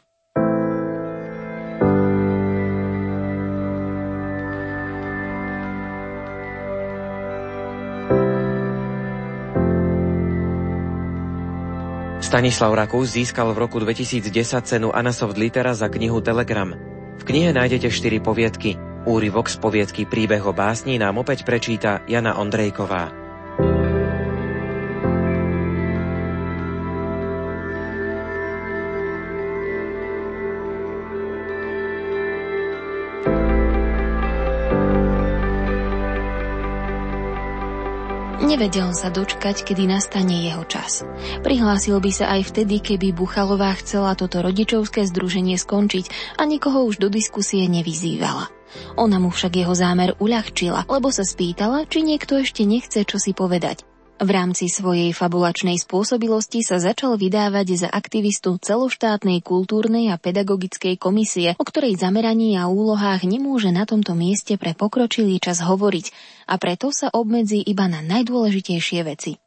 Stanislav 12.32 12.72
Rakus 12.72 13.12
získal 13.12 13.52
v 13.52 13.68
roku 13.68 13.76
2010 13.76 14.32
cenu 14.64 14.88
Anasoft 14.88 15.36
Litera 15.36 15.76
za 15.76 15.92
knihu 15.92 16.24
Telegram. 16.24 16.72
V 17.20 17.22
knihe 17.28 17.52
nájdete 17.52 17.92
štyri 17.92 18.24
poviedky. 18.24 18.80
Úryvok 19.04 19.52
z 19.52 19.60
poviedky 19.60 20.08
Príbeh 20.08 20.40
o 20.40 20.56
básni 20.56 20.96
nám 20.96 21.20
opäť 21.20 21.44
prečíta 21.44 22.00
Jana 22.08 22.40
Ondrejková. 22.40 23.21
Nevedel 38.52 38.92
sa 38.92 39.08
dočkať, 39.08 39.64
kedy 39.64 39.88
nastane 39.88 40.44
jeho 40.44 40.68
čas. 40.68 41.00
Prihlásil 41.40 41.96
by 41.96 42.12
sa 42.12 42.36
aj 42.36 42.52
vtedy, 42.52 42.84
keby 42.84 43.16
Buchalová 43.16 43.72
chcela 43.80 44.12
toto 44.12 44.44
rodičovské 44.44 45.08
združenie 45.08 45.56
skončiť 45.56 46.36
a 46.36 46.44
nikoho 46.44 46.84
už 46.84 47.00
do 47.00 47.08
diskusie 47.08 47.64
nevyzývala. 47.64 48.52
Ona 49.00 49.16
mu 49.24 49.32
však 49.32 49.56
jeho 49.56 49.72
zámer 49.72 50.12
uľahčila, 50.20 50.84
lebo 50.84 51.08
sa 51.08 51.24
spýtala, 51.24 51.88
či 51.88 52.04
niekto 52.04 52.36
ešte 52.36 52.68
nechce 52.68 53.08
čo 53.08 53.16
si 53.16 53.32
povedať. 53.32 53.88
V 54.20 54.30
rámci 54.30 54.68
svojej 54.68 55.10
fabulačnej 55.16 55.80
spôsobilosti 55.80 56.60
sa 56.60 56.76
začal 56.76 57.16
vydávať 57.16 57.86
za 57.86 57.88
aktivistu 57.88 58.60
celoštátnej 58.60 59.40
kultúrnej 59.40 60.12
a 60.12 60.20
pedagogickej 60.20 61.00
komisie, 61.00 61.56
o 61.56 61.64
ktorej 61.64 61.98
zameraní 61.98 62.54
a 62.60 62.68
úlohách 62.68 63.24
nemôže 63.24 63.72
na 63.72 63.88
tomto 63.88 64.12
mieste 64.12 64.60
pre 64.60 64.76
pokročilý 64.76 65.40
čas 65.40 65.64
hovoriť 65.64 66.06
a 66.50 66.54
preto 66.60 66.92
sa 66.92 67.08
obmedzí 67.10 67.64
iba 67.64 67.88
na 67.88 68.04
najdôležitejšie 68.04 69.00
veci. 69.02 69.40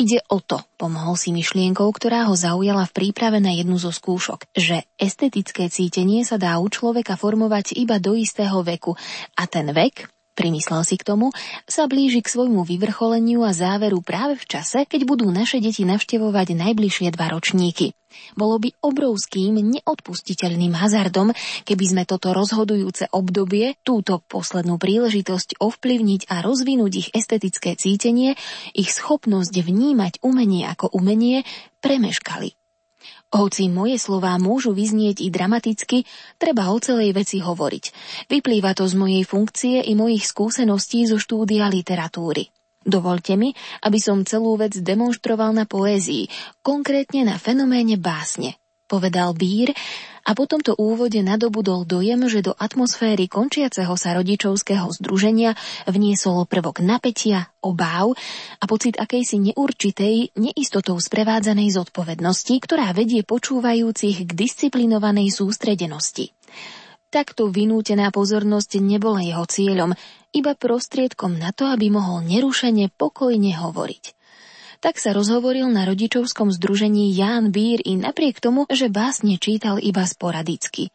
Ide 0.00 0.24
o 0.32 0.40
to, 0.40 0.64
pomohol 0.80 1.12
si 1.18 1.28
myšlienkou, 1.28 1.84
ktorá 1.92 2.24
ho 2.24 2.32
zaujala 2.32 2.88
v 2.88 2.96
príprave 2.96 3.36
na 3.36 3.52
jednu 3.52 3.76
zo 3.76 3.92
skúšok, 3.92 4.48
že 4.56 4.88
estetické 4.96 5.68
cítenie 5.68 6.24
sa 6.24 6.40
dá 6.40 6.56
u 6.56 6.72
človeka 6.72 7.20
formovať 7.20 7.76
iba 7.76 8.00
do 8.00 8.16
istého 8.16 8.64
veku 8.64 8.96
a 9.36 9.44
ten 9.44 9.68
vek 9.68 10.08
primyslel 10.36 10.82
si 10.84 11.00
k 11.00 11.06
tomu, 11.06 11.32
sa 11.64 11.88
blíži 11.88 12.20
k 12.20 12.32
svojmu 12.32 12.62
vyvrcholeniu 12.66 13.42
a 13.42 13.56
záveru 13.56 14.04
práve 14.04 14.36
v 14.36 14.44
čase, 14.46 14.84
keď 14.84 15.08
budú 15.08 15.26
naše 15.32 15.58
deti 15.58 15.82
navštevovať 15.88 16.54
najbližšie 16.56 17.08
dva 17.14 17.32
ročníky. 17.32 17.96
Bolo 18.34 18.58
by 18.58 18.74
obrovským, 18.82 19.54
neodpustiteľným 19.56 20.74
hazardom, 20.74 21.30
keby 21.62 21.84
sme 21.86 22.02
toto 22.04 22.34
rozhodujúce 22.34 23.06
obdobie, 23.14 23.78
túto 23.86 24.18
poslednú 24.26 24.76
príležitosť 24.82 25.62
ovplyvniť 25.62 26.26
a 26.26 26.42
rozvinúť 26.42 26.92
ich 26.92 27.08
estetické 27.14 27.78
cítenie, 27.78 28.34
ich 28.74 28.90
schopnosť 28.90 29.54
vnímať 29.62 30.26
umenie 30.26 30.66
ako 30.66 30.90
umenie, 30.90 31.46
premeškali. 31.80 32.59
Hoci 33.30 33.70
moje 33.70 33.94
slová 34.02 34.34
môžu 34.42 34.74
vyznieť 34.74 35.22
i 35.22 35.30
dramaticky, 35.30 36.02
treba 36.34 36.66
o 36.74 36.82
celej 36.82 37.14
veci 37.14 37.38
hovoriť. 37.38 37.84
Vyplýva 38.26 38.74
to 38.74 38.90
z 38.90 38.98
mojej 38.98 39.22
funkcie 39.22 39.86
i 39.86 39.94
mojich 39.94 40.26
skúseností 40.26 41.06
zo 41.06 41.14
štúdia 41.14 41.70
literatúry. 41.70 42.50
Dovolte 42.82 43.38
mi, 43.38 43.54
aby 43.86 44.02
som 44.02 44.26
celú 44.26 44.58
vec 44.58 44.74
demonstroval 44.82 45.54
na 45.54 45.62
poézii, 45.62 46.26
konkrétne 46.64 47.22
na 47.22 47.38
fenoméne 47.38 47.94
básne. 48.00 48.58
povedal 48.90 49.30
Bír 49.38 49.70
a 50.24 50.30
po 50.36 50.44
tomto 50.44 50.76
úvode 50.76 51.20
nadobudol 51.24 51.88
dojem, 51.88 52.28
že 52.28 52.44
do 52.44 52.52
atmosféry 52.54 53.26
končiaceho 53.26 53.92
sa 53.96 54.16
rodičovského 54.16 54.86
združenia 55.00 55.56
vniesol 55.88 56.44
prvok 56.44 56.84
napätia, 56.84 57.48
obáv 57.64 58.14
a 58.60 58.64
pocit 58.68 59.00
akejsi 59.00 59.52
neurčitej, 59.52 60.36
neistotou 60.36 61.00
sprevádzanej 61.00 61.72
zodpovednosti, 61.74 62.54
ktorá 62.60 62.92
vedie 62.92 63.24
počúvajúcich 63.24 64.28
k 64.28 64.30
disciplinovanej 64.30 65.32
sústredenosti. 65.32 66.36
Takto 67.10 67.50
vynútená 67.50 68.14
pozornosť 68.14 68.78
nebola 68.78 69.18
jeho 69.18 69.42
cieľom, 69.42 69.98
iba 70.30 70.54
prostriedkom 70.54 71.34
na 71.34 71.50
to, 71.50 71.66
aby 71.66 71.90
mohol 71.90 72.22
nerušene 72.22 72.86
pokojne 72.94 73.58
hovoriť. 73.58 74.19
Tak 74.80 74.96
sa 74.96 75.12
rozhovoril 75.12 75.68
na 75.68 75.84
rodičovskom 75.84 76.48
združení 76.56 77.12
Ján 77.12 77.52
Bír 77.52 77.84
i 77.84 78.00
napriek 78.00 78.40
tomu, 78.40 78.64
že 78.72 78.88
básne 78.88 79.36
čítal 79.36 79.76
iba 79.76 80.08
sporadicky. 80.08 80.88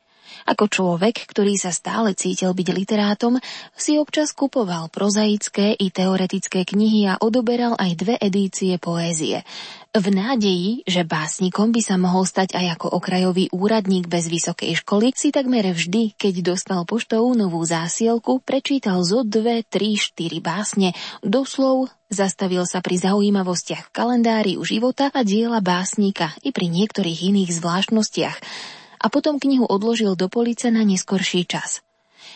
Ako 0.50 0.66
človek, 0.66 1.30
ktorý 1.30 1.54
sa 1.54 1.70
stále 1.70 2.18
cítil 2.18 2.50
byť 2.58 2.68
literátom, 2.74 3.38
si 3.78 4.02
občas 4.02 4.34
kupoval 4.34 4.90
prozaické 4.90 5.78
i 5.78 5.94
teoretické 5.94 6.66
knihy 6.66 7.06
a 7.14 7.22
odoberal 7.22 7.78
aj 7.78 7.92
dve 7.94 8.16
edície 8.18 8.74
poézie. 8.82 9.46
V 9.94 10.06
nádeji, 10.12 10.82
že 10.90 11.06
básnikom 11.06 11.70
by 11.70 11.82
sa 11.86 11.96
mohol 12.02 12.26
stať 12.26 12.58
aj 12.58 12.82
ako 12.82 13.00
okrajový 13.00 13.54
úradník 13.54 14.10
bez 14.10 14.28
vysokej 14.28 14.82
školy, 14.82 15.14
si 15.14 15.30
takmer 15.30 15.72
vždy, 15.72 16.18
keď 16.18 16.42
dostal 16.42 16.84
poštou 16.90 17.32
novú 17.38 17.62
zásielku, 17.62 18.42
prečítal 18.42 19.06
zo 19.06 19.22
dve, 19.22 19.62
tri, 19.62 19.94
štyri 19.94 20.42
básne, 20.42 20.92
doslov 21.22 21.94
zastavil 22.16 22.64
sa 22.64 22.80
pri 22.80 22.96
zaujímavostiach 23.04 23.92
v 23.92 23.94
kalendári 23.94 24.54
u 24.56 24.64
života 24.64 25.12
a 25.12 25.28
diela 25.28 25.60
básnika 25.60 26.32
i 26.48 26.56
pri 26.56 26.72
niektorých 26.72 27.28
iných 27.36 27.52
zvláštnostiach 27.52 28.38
a 29.04 29.06
potom 29.12 29.38
knihu 29.38 29.68
odložil 29.68 30.16
do 30.16 30.32
police 30.32 30.72
na 30.72 30.88
neskorší 30.88 31.44
čas. 31.44 31.84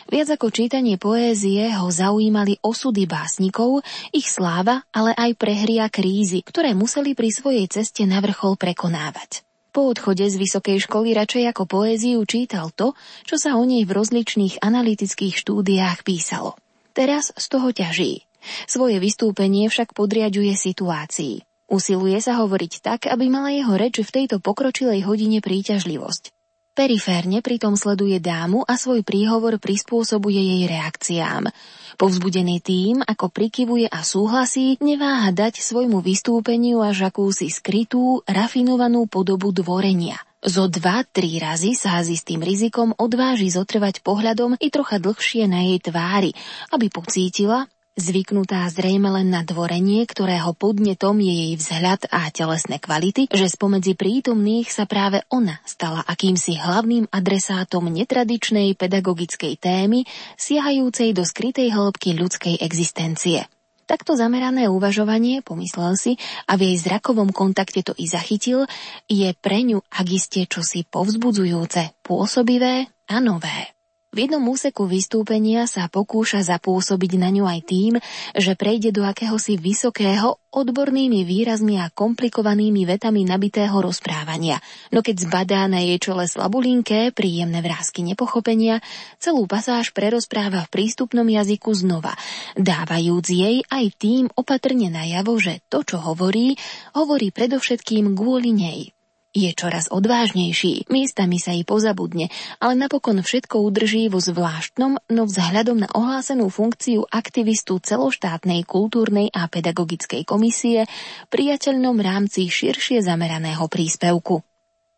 Viac 0.10 0.36
ako 0.36 0.50
čítanie 0.50 0.98
poézie 0.98 1.70
ho 1.70 1.90
zaujímali 1.90 2.58
osudy 2.66 3.06
básnikov, 3.06 3.86
ich 4.10 4.26
sláva, 4.26 4.82
ale 4.90 5.14
aj 5.14 5.38
prehria 5.38 5.86
krízy, 5.88 6.42
ktoré 6.42 6.74
museli 6.74 7.14
pri 7.14 7.30
svojej 7.30 7.66
ceste 7.70 8.10
na 8.10 8.18
vrchol 8.18 8.58
prekonávať. 8.58 9.46
Po 9.70 9.86
odchode 9.86 10.26
z 10.26 10.34
vysokej 10.34 10.82
školy 10.90 11.14
radšej 11.14 11.54
ako 11.54 11.64
poéziu 11.70 12.20
čítal 12.26 12.74
to, 12.74 12.98
čo 13.22 13.38
sa 13.38 13.54
o 13.54 13.62
nej 13.62 13.86
v 13.86 13.94
rozličných 13.94 14.66
analytických 14.66 15.38
štúdiách 15.38 16.02
písalo. 16.02 16.58
Teraz 16.98 17.30
z 17.38 17.46
toho 17.46 17.70
ťaží. 17.70 18.29
Svoje 18.66 18.98
vystúpenie 18.98 19.68
však 19.68 19.98
podriaduje 19.98 20.54
situácii. 20.54 21.44
Usiluje 21.70 22.18
sa 22.18 22.42
hovoriť 22.42 22.74
tak, 22.82 23.06
aby 23.06 23.30
mala 23.30 23.54
jeho 23.54 23.78
reč 23.78 24.02
v 24.02 24.10
tejto 24.10 24.42
pokročilej 24.42 25.06
hodine 25.06 25.38
príťažlivosť. 25.38 26.34
Periférne 26.74 27.44
pritom 27.44 27.76
sleduje 27.76 28.24
dámu 28.24 28.64
a 28.64 28.80
svoj 28.80 29.04
príhovor 29.04 29.60
prispôsobuje 29.60 30.40
jej 30.40 30.64
reakciám. 30.72 31.52
Povzbudený 32.00 32.64
tým, 32.64 33.04
ako 33.04 33.28
prikyvuje 33.28 33.92
a 33.92 34.00
súhlasí, 34.00 34.80
neváha 34.80 35.36
dať 35.36 35.60
svojmu 35.60 36.00
vystúpeniu 36.00 36.80
až 36.80 37.12
akúsi 37.12 37.52
skrytú, 37.52 38.24
rafinovanú 38.24 39.12
podobu 39.12 39.52
dvorenia. 39.52 40.24
Zo 40.40 40.72
dva, 40.72 41.04
tri 41.04 41.36
razy 41.36 41.76
sa 41.76 42.00
s 42.00 42.16
istým 42.16 42.40
rizikom 42.40 42.96
odváži 42.96 43.52
zotrvať 43.52 44.00
pohľadom 44.00 44.56
i 44.56 44.72
trocha 44.72 45.04
dlhšie 45.04 45.52
na 45.52 45.68
jej 45.68 45.84
tvári, 45.84 46.32
aby 46.72 46.88
pocítila, 46.88 47.68
zvyknutá 48.00 48.66
zrejme 48.72 49.12
len 49.12 49.30
na 49.30 49.44
dvorenie, 49.44 50.08
ktorého 50.08 50.56
podnetom 50.56 51.20
je 51.20 51.34
jej 51.36 51.54
vzhľad 51.60 52.08
a 52.10 52.32
telesné 52.32 52.80
kvality, 52.80 53.28
že 53.30 53.52
spomedzi 53.52 53.94
prítomných 53.94 54.72
sa 54.72 54.88
práve 54.88 55.22
ona 55.30 55.60
stala 55.68 56.02
akýmsi 56.08 56.58
hlavným 56.58 57.12
adresátom 57.12 57.86
netradičnej 57.92 58.74
pedagogickej 58.80 59.60
témy, 59.60 60.08
siahajúcej 60.40 61.12
do 61.12 61.28
skrytej 61.28 61.76
hĺbky 61.76 62.16
ľudskej 62.16 62.64
existencie. 62.64 63.46
Takto 63.90 64.14
zamerané 64.14 64.70
uvažovanie, 64.70 65.42
pomyslel 65.42 65.98
si, 65.98 66.14
a 66.46 66.54
v 66.62 66.72
jej 66.72 66.78
zrakovom 66.78 67.34
kontakte 67.34 67.82
to 67.82 67.98
i 67.98 68.06
zachytil, 68.06 68.70
je 69.10 69.34
pre 69.34 69.66
ňu, 69.66 69.82
ak 69.82 70.08
iste 70.14 70.46
čosi 70.46 70.86
povzbudzujúce, 70.86 71.98
pôsobivé 72.06 72.86
a 73.10 73.18
nové. 73.18 73.79
V 74.10 74.26
jednom 74.26 74.42
úseku 74.42 74.90
vystúpenia 74.90 75.70
sa 75.70 75.86
pokúša 75.86 76.42
zapôsobiť 76.42 77.22
na 77.22 77.30
ňu 77.30 77.46
aj 77.46 77.60
tým, 77.62 77.94
že 78.34 78.58
prejde 78.58 78.90
do 78.90 79.06
akéhosi 79.06 79.54
vysokého, 79.54 80.34
odbornými 80.50 81.22
výrazmi 81.22 81.78
a 81.78 81.94
komplikovanými 81.94 82.90
vetami 82.90 83.22
nabitého 83.22 83.78
rozprávania, 83.78 84.58
no 84.90 85.06
keď 85.06 85.30
zbadá 85.30 85.70
na 85.70 85.86
jej 85.86 86.02
čele 86.02 86.26
slabulinké, 86.26 87.14
príjemné 87.14 87.62
vrázky 87.62 88.02
nepochopenia, 88.02 88.82
celú 89.22 89.46
pasáž 89.46 89.94
prerozpráva 89.94 90.66
v 90.66 90.74
prístupnom 90.74 91.30
jazyku 91.30 91.70
znova, 91.78 92.18
dávajúc 92.58 93.30
jej 93.30 93.62
aj 93.70 93.86
tým 93.94 94.26
opatrne 94.34 94.90
najavo, 94.90 95.38
že 95.38 95.62
to, 95.70 95.86
čo 95.86 96.02
hovorí, 96.02 96.58
hovorí 96.98 97.30
predovšetkým 97.30 98.18
kvôli 98.18 98.58
nej. 98.58 98.90
Je 99.30 99.54
čoraz 99.54 99.94
odvážnejší, 99.94 100.90
miestami 100.90 101.38
sa 101.38 101.54
jej 101.54 101.62
pozabudne, 101.62 102.34
ale 102.58 102.74
napokon 102.74 103.22
všetko 103.22 103.62
udrží 103.62 104.10
vo 104.10 104.18
zvláštnom, 104.18 104.98
no 105.06 105.22
vzhľadom 105.30 105.86
na 105.86 105.90
ohlásenú 105.94 106.50
funkciu 106.50 107.06
aktivistu 107.06 107.78
celoštátnej 107.78 108.66
kultúrnej 108.66 109.30
a 109.30 109.46
pedagogickej 109.46 110.26
komisie 110.26 110.90
priateľnom 111.30 112.02
rámci 112.02 112.50
širšie 112.50 113.06
zameraného 113.06 113.70
príspevku. 113.70 114.49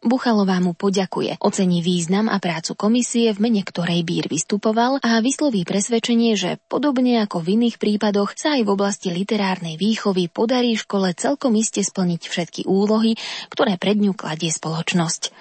Buchalová 0.02 0.58
mu 0.58 0.74
poďakuje, 0.74 1.38
ocení 1.46 1.86
význam 1.86 2.26
a 2.26 2.42
prácu 2.42 2.74
komisie, 2.74 3.38
v 3.38 3.46
mene 3.46 3.62
ktorej 3.62 4.02
Bír 4.02 4.26
vystupoval 4.26 4.98
a 4.98 5.22
vysloví 5.22 5.62
presvedčenie, 5.62 6.34
že 6.34 6.58
podobne 6.66 7.22
ako 7.22 7.46
v 7.46 7.62
iných 7.62 7.78
prípadoch 7.78 8.34
sa 8.34 8.58
aj 8.58 8.66
v 8.66 8.74
oblasti 8.74 9.14
literárnej 9.14 9.78
výchovy 9.78 10.26
podarí 10.26 10.74
škole 10.74 11.14
celkom 11.14 11.54
iste 11.54 11.86
splniť 11.86 12.22
všetky 12.34 12.62
úlohy, 12.66 13.14
ktoré 13.54 13.78
pred 13.78 14.02
ňu 14.02 14.18
kladie 14.18 14.50
spoločnosť. 14.50 15.38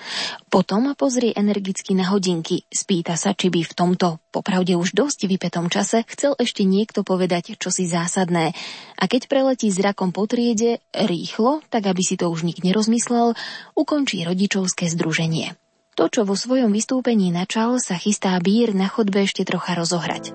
Potom 0.53 0.93
pozrie 0.93 1.33
energicky 1.33 1.97
na 1.97 2.13
hodinky, 2.13 2.69
spýta 2.69 3.17
sa, 3.17 3.33
či 3.33 3.49
by 3.49 3.65
v 3.65 3.73
tomto, 3.73 4.21
popravde 4.29 4.77
už 4.77 4.93
dosť 4.93 5.25
vypetom 5.25 5.73
čase, 5.73 6.05
chcel 6.05 6.37
ešte 6.37 6.69
niekto 6.69 7.01
povedať 7.01 7.57
čosi 7.57 7.89
zásadné. 7.89 8.53
A 9.01 9.09
keď 9.09 9.25
preletí 9.25 9.73
zrakom 9.73 10.13
po 10.13 10.29
triede, 10.29 10.85
rýchlo, 10.93 11.65
tak 11.73 11.89
aby 11.89 12.05
si 12.05 12.21
to 12.21 12.29
už 12.29 12.45
nik 12.45 12.61
nerozmyslel, 12.61 13.33
ukončí 13.73 14.21
rodič 14.21 14.50
rodičovské 14.51 14.91
združenie. 14.91 15.55
To, 15.95 16.11
čo 16.11 16.27
vo 16.27 16.35
svojom 16.35 16.75
vystúpení 16.75 17.31
načal, 17.31 17.79
sa 17.79 17.95
chystá 17.95 18.35
Bír 18.43 18.75
na 18.75 18.91
chodbe 18.91 19.23
ešte 19.23 19.47
trocha 19.47 19.79
rozohrať. 19.79 20.35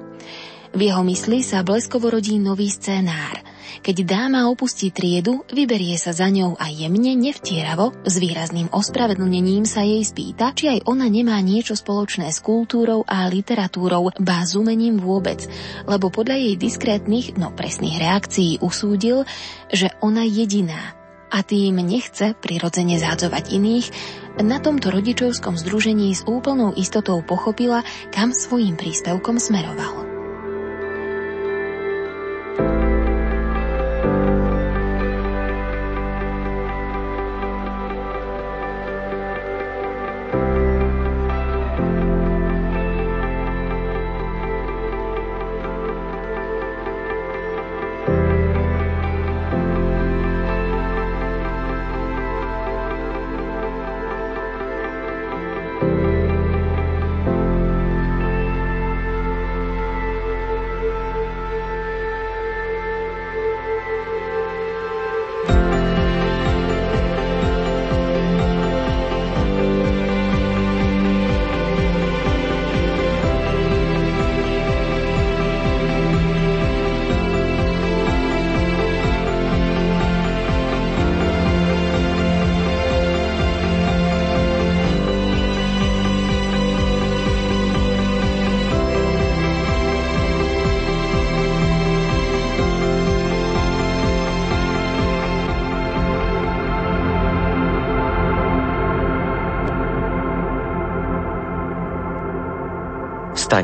V 0.71 0.79
jeho 0.79 1.03
mysli 1.03 1.43
sa 1.43 1.67
bleskovo 1.67 2.07
rodí 2.07 2.39
nový 2.39 2.71
scénár. 2.71 3.43
Keď 3.83 4.07
dáma 4.07 4.47
opustí 4.47 4.87
triedu, 4.95 5.43
vyberie 5.51 5.99
sa 5.99 6.15
za 6.15 6.31
ňou 6.31 6.55
a 6.55 6.71
jemne, 6.71 7.11
nevtieravo, 7.19 7.91
s 8.07 8.15
výrazným 8.15 8.71
ospravedlnením 8.71 9.67
sa 9.67 9.83
jej 9.83 10.03
spýta, 10.07 10.55
či 10.55 10.71
aj 10.71 10.87
ona 10.87 11.11
nemá 11.11 11.35
niečo 11.43 11.75
spoločné 11.75 12.31
s 12.31 12.39
kultúrou 12.39 13.03
a 13.03 13.27
literatúrou, 13.27 14.15
ba 14.15 14.47
s 14.47 14.55
umením 14.55 14.95
vôbec, 14.95 15.43
lebo 15.91 16.07
podľa 16.07 16.39
jej 16.39 16.55
diskrétnych, 16.55 17.35
no 17.35 17.51
presných 17.51 17.99
reakcií 17.99 18.63
usúdil, 18.63 19.27
že 19.75 19.91
ona 19.99 20.23
jediná, 20.23 20.95
a 21.35 21.43
tým 21.43 21.83
nechce 21.83 22.31
prirodzene 22.39 22.95
zádzovať 22.95 23.51
iných, 23.51 23.87
na 24.39 24.63
tomto 24.63 24.87
rodičovskom 24.87 25.59
združení 25.59 26.15
s 26.15 26.23
úplnou 26.23 26.71
istotou 26.79 27.19
pochopila, 27.19 27.83
kam 28.15 28.31
svojím 28.31 28.79
príspevkom 28.79 29.35
smeroval. 29.35 30.04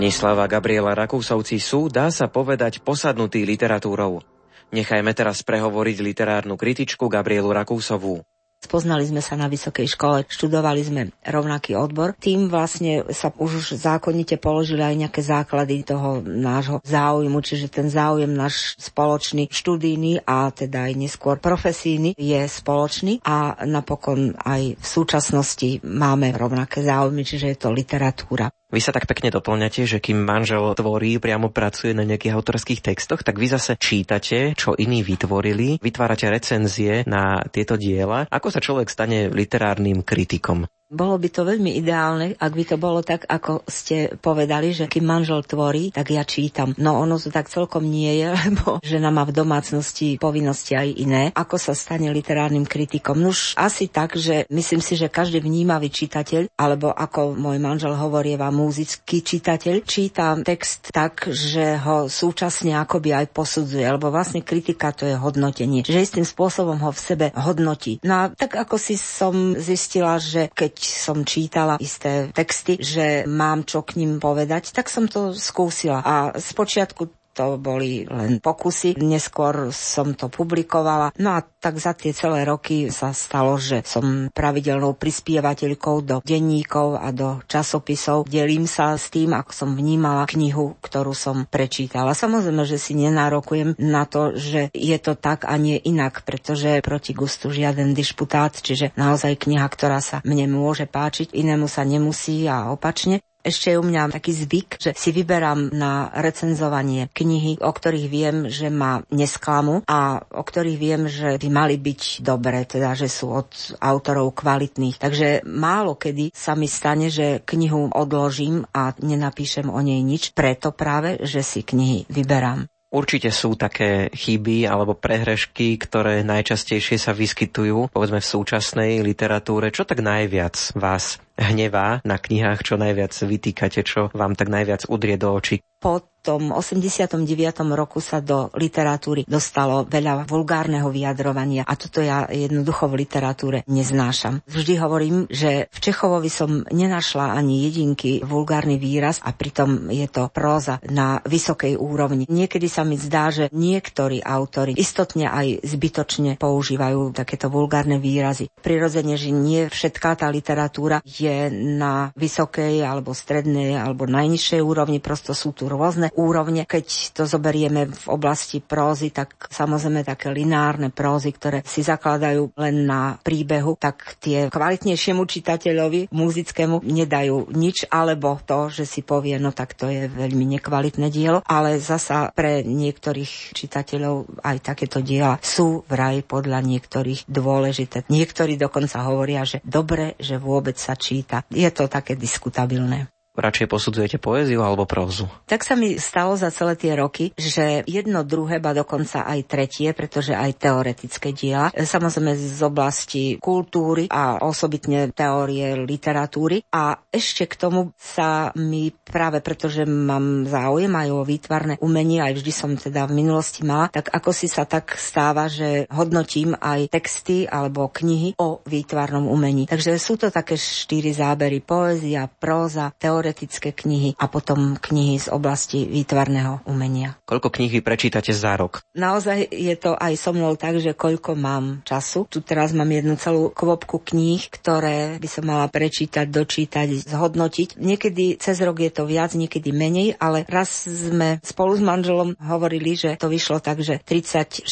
Stanislava 0.02 0.50
Gabriela 0.50 0.98
Rakúsovci 0.98 1.62
sú, 1.62 1.86
dá 1.86 2.10
sa 2.10 2.26
povedať, 2.26 2.82
posadnutí 2.82 3.46
literatúrou. 3.46 4.26
Nechajme 4.74 5.14
teraz 5.14 5.46
prehovoriť 5.46 6.02
literárnu 6.02 6.58
kritičku 6.58 7.06
Gabrielu 7.06 7.54
Rakúsovú. 7.54 8.26
Spoznali 8.66 9.06
sme 9.06 9.22
sa 9.22 9.38
na 9.38 9.46
vysokej 9.46 9.94
škole, 9.94 10.26
študovali 10.26 10.82
sme 10.82 11.02
rovnaký 11.22 11.78
odbor. 11.78 12.18
Tým 12.18 12.50
vlastne 12.50 13.06
sa 13.14 13.30
už 13.30 13.78
zákonite 13.78 14.42
položili 14.42 14.82
aj 14.82 14.96
nejaké 15.06 15.22
základy 15.22 15.86
toho 15.86 16.26
nášho 16.26 16.82
záujmu, 16.82 17.38
čiže 17.46 17.70
ten 17.70 17.86
záujem 17.86 18.34
náš 18.34 18.74
spoločný, 18.82 19.54
študijný 19.54 20.26
a 20.26 20.50
teda 20.50 20.90
aj 20.90 20.98
neskôr 20.98 21.38
profesijný 21.38 22.18
je 22.18 22.42
spoločný 22.50 23.22
a 23.22 23.54
napokon 23.70 24.34
aj 24.34 24.82
v 24.82 24.86
súčasnosti 24.98 25.78
máme 25.86 26.34
rovnaké 26.34 26.82
záujmy, 26.82 27.22
čiže 27.22 27.54
je 27.54 27.58
to 27.62 27.70
literatúra. 27.70 28.50
Vy 28.72 28.80
sa 28.80 28.96
tak 28.96 29.04
pekne 29.04 29.36
doplňate, 29.36 29.84
že 29.84 30.00
kým 30.00 30.24
manžel 30.24 30.64
tvorí, 30.80 31.20
priamo 31.20 31.52
pracuje 31.52 31.92
na 31.92 32.08
nejakých 32.08 32.40
autorských 32.40 32.80
textoch, 32.80 33.20
tak 33.20 33.36
vy 33.36 33.52
zase 33.52 33.76
čítate, 33.76 34.56
čo 34.56 34.80
iní 34.80 35.04
vytvorili, 35.04 35.76
vytvárate 35.84 36.32
recenzie 36.32 37.04
na 37.04 37.44
tieto 37.52 37.76
diela. 37.76 38.32
Ako 38.32 38.48
sa 38.48 38.64
človek 38.64 38.88
stane 38.88 39.28
literárnym 39.28 40.08
kritikom? 40.08 40.72
Bolo 40.92 41.16
by 41.16 41.30
to 41.32 41.48
veľmi 41.48 41.80
ideálne, 41.80 42.36
ak 42.36 42.52
by 42.52 42.64
to 42.68 42.76
bolo 42.76 43.00
tak, 43.00 43.24
ako 43.24 43.64
ste 43.64 44.12
povedali, 44.20 44.76
že 44.76 44.92
kým 44.92 45.08
manžel 45.08 45.40
tvorí, 45.48 45.88
tak 45.96 46.12
ja 46.12 46.28
čítam. 46.28 46.76
No 46.76 47.00
ono 47.00 47.16
to 47.16 47.32
tak 47.32 47.48
celkom 47.48 47.88
nie 47.88 48.20
je, 48.20 48.28
lebo 48.52 48.84
žena 48.84 49.08
má 49.08 49.24
v 49.24 49.32
domácnosti 49.32 50.20
povinnosti 50.20 50.76
aj 50.76 50.90
iné. 51.00 51.24
Ako 51.32 51.56
sa 51.56 51.72
stane 51.72 52.12
literárnym 52.12 52.68
kritikom? 52.68 53.16
No 53.16 53.32
už 53.32 53.56
asi 53.56 53.88
tak, 53.88 54.20
že 54.20 54.44
myslím 54.52 54.84
si, 54.84 55.00
že 55.00 55.08
každý 55.08 55.40
vnímavý 55.40 55.88
čitateľ, 55.88 56.52
alebo 56.60 56.92
ako 56.92 57.40
môj 57.40 57.56
manžel 57.64 57.96
hovorí, 57.96 58.36
vám 58.36 58.60
muzický 58.60 59.24
čitateľ, 59.24 59.88
číta 59.88 60.36
text 60.44 60.92
tak, 60.92 61.32
že 61.32 61.80
ho 61.80 62.12
súčasne 62.12 62.76
akoby 62.76 63.16
aj 63.16 63.32
posudzuje, 63.32 63.88
lebo 63.88 64.12
vlastne 64.12 64.44
kritika 64.44 64.92
to 64.92 65.08
je 65.08 65.16
hodnotenie. 65.16 65.88
Že 65.88 66.04
istým 66.04 66.28
spôsobom 66.28 66.76
ho 66.84 66.92
v 66.92 67.00
sebe 67.00 67.26
hodnotí. 67.32 68.04
No 68.04 68.28
a 68.28 68.36
tak 68.36 68.60
ako 68.60 68.76
si 68.76 69.00
som 69.00 69.56
zistila, 69.56 70.20
že 70.20 70.52
keď 70.52 70.81
som 70.84 71.22
čítala 71.22 71.78
isté 71.78 72.34
texty, 72.34 72.82
že 72.82 73.30
mám 73.30 73.64
čo 73.64 73.86
k 73.86 74.02
ním 74.02 74.18
povedať, 74.18 74.74
tak 74.74 74.90
som 74.90 75.06
to 75.06 75.32
skúsila. 75.38 76.02
A 76.02 76.16
spočiatku 76.36 77.21
to 77.32 77.56
boli 77.56 78.04
len 78.08 78.44
pokusy. 78.44 79.00
Neskôr 79.00 79.72
som 79.72 80.14
to 80.14 80.28
publikovala. 80.28 81.16
No 81.18 81.36
a 81.36 81.44
tak 81.44 81.80
za 81.80 81.96
tie 81.96 82.12
celé 82.12 82.44
roky 82.44 82.92
sa 82.92 83.16
stalo, 83.16 83.56
že 83.56 83.84
som 83.88 84.28
pravidelnou 84.32 84.96
prispievateľkou 85.00 85.96
do 86.04 86.18
denníkov 86.22 87.00
a 87.00 87.10
do 87.16 87.40
časopisov. 87.48 88.28
Delím 88.28 88.68
sa 88.68 88.96
s 89.00 89.08
tým, 89.10 89.32
ako 89.32 89.52
som 89.56 89.70
vnímala 89.74 90.28
knihu, 90.28 90.76
ktorú 90.84 91.16
som 91.16 91.48
prečítala. 91.48 92.12
Samozrejme, 92.12 92.64
že 92.68 92.78
si 92.78 92.94
nenárokujem 93.00 93.80
na 93.80 94.04
to, 94.04 94.36
že 94.36 94.70
je 94.76 94.98
to 95.00 95.16
tak 95.16 95.48
a 95.48 95.56
nie 95.56 95.80
inak, 95.80 96.28
pretože 96.28 96.84
proti 96.84 97.16
gustu 97.16 97.50
žiaden 97.50 97.96
dišputát, 97.96 98.58
čiže 98.60 98.92
naozaj 99.00 99.40
kniha, 99.40 99.66
ktorá 99.72 100.04
sa 100.04 100.20
mne 100.28 100.52
môže 100.52 100.86
páčiť, 100.86 101.32
inému 101.32 101.72
sa 101.72 101.88
nemusí 101.88 102.46
a 102.46 102.70
opačne. 102.74 103.24
Ešte 103.42 103.74
je 103.74 103.82
u 103.82 103.86
mňa 103.86 104.14
taký 104.14 104.32
zvyk, 104.38 104.70
že 104.78 104.92
si 104.94 105.10
vyberám 105.10 105.74
na 105.74 106.14
recenzovanie 106.14 107.10
knihy, 107.10 107.58
o 107.62 107.72
ktorých 107.74 108.08
viem, 108.08 108.38
že 108.48 108.70
ma 108.70 109.02
nesklamu 109.10 109.82
a 109.90 110.22
o 110.22 110.44
ktorých 110.46 110.78
viem, 110.78 111.02
že 111.10 111.42
by 111.42 111.50
mali 111.50 111.76
byť 111.82 112.22
dobré, 112.22 112.70
teda 112.70 112.94
že 112.94 113.10
sú 113.10 113.34
od 113.34 113.50
autorov 113.82 114.38
kvalitných. 114.38 115.02
Takže 115.02 115.42
málo 115.50 115.98
kedy 115.98 116.34
sa 116.34 116.54
mi 116.54 116.70
stane, 116.70 117.10
že 117.10 117.42
knihu 117.46 117.90
odložím 117.94 118.66
a 118.74 118.94
nenapíšem 118.98 119.70
o 119.70 119.80
nej 119.82 120.02
nič, 120.02 120.34
preto 120.38 120.70
práve, 120.74 121.22
že 121.26 121.42
si 121.42 121.66
knihy 121.66 122.06
vyberám. 122.10 122.70
Určite 122.92 123.32
sú 123.32 123.56
také 123.56 124.12
chyby 124.12 124.68
alebo 124.68 125.00
prehrešky, 125.00 125.80
ktoré 125.80 126.28
najčastejšie 126.28 127.00
sa 127.00 127.16
vyskytujú, 127.16 127.88
povedzme 127.88 128.20
v 128.20 128.32
súčasnej 128.36 129.00
literatúre. 129.00 129.72
Čo 129.72 129.88
tak 129.88 130.04
najviac 130.04 130.76
vás 130.76 131.16
hnevá 131.42 132.06
na 132.06 132.22
knihách, 132.22 132.62
čo 132.62 132.78
najviac 132.78 133.12
vytýkate, 133.12 133.82
čo 133.82 134.14
vám 134.14 134.38
tak 134.38 134.54
najviac 134.54 134.86
udrie 134.86 135.18
do 135.18 135.34
očí? 135.34 135.66
Po 135.82 135.98
tom 136.22 136.54
89. 136.54 137.26
roku 137.74 137.98
sa 137.98 138.22
do 138.22 138.54
literatúry 138.54 139.26
dostalo 139.26 139.82
veľa 139.90 140.30
vulgárneho 140.30 140.94
vyjadrovania 140.94 141.66
a 141.66 141.74
toto 141.74 142.06
ja 142.06 142.30
jednoducho 142.30 142.86
v 142.86 143.02
literatúre 143.02 143.58
neznášam. 143.66 144.46
Vždy 144.46 144.74
hovorím, 144.78 145.26
že 145.34 145.66
v 145.74 145.78
Čechovovi 145.82 146.30
som 146.30 146.62
nenašla 146.70 147.34
ani 147.34 147.66
jedinky 147.66 148.22
vulgárny 148.22 148.78
výraz 148.78 149.18
a 149.26 149.34
pritom 149.34 149.90
je 149.90 150.06
to 150.06 150.30
próza 150.30 150.78
na 150.86 151.18
vysokej 151.26 151.74
úrovni. 151.74 152.30
Niekedy 152.30 152.70
sa 152.70 152.86
mi 152.86 153.02
zdá, 153.02 153.34
že 153.34 153.50
niektorí 153.50 154.22
autory 154.22 154.78
istotne 154.78 155.26
aj 155.26 155.66
zbytočne 155.66 156.38
používajú 156.38 157.18
takéto 157.18 157.50
vulgárne 157.50 157.98
výrazy. 157.98 158.54
Prirodzene, 158.62 159.18
že 159.18 159.34
nie 159.34 159.66
všetká 159.66 160.22
tá 160.22 160.30
literatúra 160.30 161.02
je 161.02 161.31
na 161.52 162.10
vysokej 162.16 162.84
alebo 162.84 163.16
strednej 163.16 163.78
alebo 163.78 164.10
najnižšej 164.10 164.62
úrovni, 164.62 165.00
prosto 165.00 165.32
sú 165.32 165.56
tu 165.56 165.72
rôzne 165.72 166.12
úrovne. 166.16 166.68
Keď 166.68 167.16
to 167.16 167.24
zoberieme 167.28 167.88
v 167.90 168.06
oblasti 168.12 168.60
prózy, 168.60 169.14
tak 169.14 169.48
samozrejme 169.48 170.04
také 170.04 170.34
lineárne 170.34 170.90
prózy, 170.92 171.32
ktoré 171.36 171.64
si 171.64 171.86
zakladajú 171.86 172.56
len 172.58 172.86
na 172.86 173.18
príbehu, 173.22 173.78
tak 173.80 174.18
tie 174.20 174.52
kvalitnejšiemu 174.52 175.24
čitateľovi 175.24 176.12
muzickému 176.12 176.84
nedajú 176.84 177.54
nič, 177.54 177.88
alebo 177.88 178.40
to, 178.44 178.68
že 178.74 178.84
si 178.84 179.02
povie, 179.06 179.38
no 179.38 179.54
tak 179.56 179.78
to 179.78 179.88
je 179.88 180.12
veľmi 180.12 180.60
nekvalitné 180.60 181.08
dielo, 181.14 181.40
ale 181.48 181.80
zasa 181.80 182.34
pre 182.34 182.66
niektorých 182.66 183.56
čitateľov 183.56 184.44
aj 184.44 184.58
takéto 184.62 185.00
diela 185.00 185.38
sú 185.42 185.84
vraj 185.88 186.24
podľa 186.26 186.60
niektorých 186.64 187.28
dôležité. 187.28 188.08
Niektorí 188.10 188.58
dokonca 188.58 189.04
hovoria, 189.06 189.46
že 189.46 189.62
dobre, 189.62 190.16
že 190.18 190.38
vôbec 190.38 190.78
sa 190.78 190.98
číta. 190.98 191.11
Je 191.52 191.72
to 191.72 191.88
také 191.88 192.16
diskutabilné. 192.16 193.08
Radšej 193.32 193.72
posudzujete 193.72 194.18
poéziu 194.20 194.60
alebo 194.60 194.84
prózu? 194.84 195.24
Tak 195.48 195.64
sa 195.64 195.80
mi 195.80 195.96
stalo 195.96 196.36
za 196.36 196.52
celé 196.52 196.76
tie 196.76 197.00
roky, 197.00 197.32
že 197.40 197.80
jedno, 197.88 198.28
druhé, 198.28 198.60
ba 198.60 198.76
dokonca 198.76 199.24
aj 199.24 199.48
tretie, 199.48 199.96
pretože 199.96 200.36
aj 200.36 200.60
teoretické 200.60 201.32
diela, 201.32 201.72
samozrejme 201.72 202.36
z 202.36 202.60
oblasti 202.60 203.24
kultúry 203.40 204.12
a 204.12 204.44
osobitne 204.44 205.16
teórie 205.16 205.80
literatúry. 205.80 206.68
A 206.76 207.00
ešte 207.08 207.48
k 207.48 207.56
tomu 207.56 207.96
sa 207.96 208.52
mi 208.60 208.92
práve 208.92 209.40
pretože 209.40 209.88
mám 209.88 210.44
záujem 210.44 210.92
aj 210.92 211.10
o 211.16 211.24
výtvarné 211.24 211.80
umenie, 211.80 212.20
aj 212.20 212.36
vždy 212.36 212.52
som 212.52 212.76
teda 212.76 213.08
v 213.08 213.16
minulosti 213.16 213.64
mala, 213.64 213.88
tak 213.88 214.12
ako 214.12 214.36
si 214.36 214.52
sa 214.52 214.68
tak 214.68 215.00
stáva, 215.00 215.48
že 215.48 215.88
hodnotím 215.88 216.52
aj 216.60 216.92
texty 216.92 217.48
alebo 217.48 217.88
knihy 217.88 218.36
o 218.44 218.60
výtvarnom 218.68 219.32
umení. 219.32 219.72
Takže 219.72 219.96
sú 219.96 220.20
to 220.20 220.28
také 220.28 220.60
štyri 220.60 221.16
zábery, 221.16 221.64
poézia, 221.64 222.28
próza, 222.28 222.92
teória 223.00 223.21
teoretické 223.22 223.70
knihy 223.70 224.18
a 224.18 224.26
potom 224.26 224.82
knihy 224.82 225.22
z 225.22 225.30
oblasti 225.30 225.86
výtvarného 225.86 226.66
umenia. 226.66 227.22
Koľko 227.30 227.54
kníh 227.54 227.70
vy 227.70 227.86
prečítate 227.86 228.34
za 228.34 228.58
rok? 228.58 228.82
Naozaj 228.98 229.46
je 229.54 229.78
to 229.78 229.94
aj 229.94 230.18
so 230.18 230.34
mnou 230.34 230.58
tak, 230.58 230.82
že 230.82 230.98
koľko 230.98 231.38
mám 231.38 231.86
času. 231.86 232.26
Tu 232.26 232.42
teraz 232.42 232.74
mám 232.74 232.90
jednu 232.90 233.14
celú 233.22 233.54
kvopku 233.54 234.02
kníh, 234.02 234.42
ktoré 234.50 235.22
by 235.22 235.30
som 235.30 235.46
mala 235.46 235.70
prečítať, 235.70 236.26
dočítať, 236.34 237.06
zhodnotiť. 237.06 237.78
Niekedy 237.78 238.42
cez 238.42 238.58
rok 238.66 238.82
je 238.82 238.90
to 238.90 239.06
viac, 239.06 239.38
niekedy 239.38 239.70
menej, 239.70 240.18
ale 240.18 240.42
raz 240.50 240.90
sme 240.90 241.38
spolu 241.46 241.78
s 241.78 241.84
manželom 241.86 242.34
hovorili, 242.42 242.98
že 242.98 243.22
to 243.22 243.30
vyšlo 243.30 243.62
tak, 243.62 243.86
že 243.86 244.02
36 244.02 244.66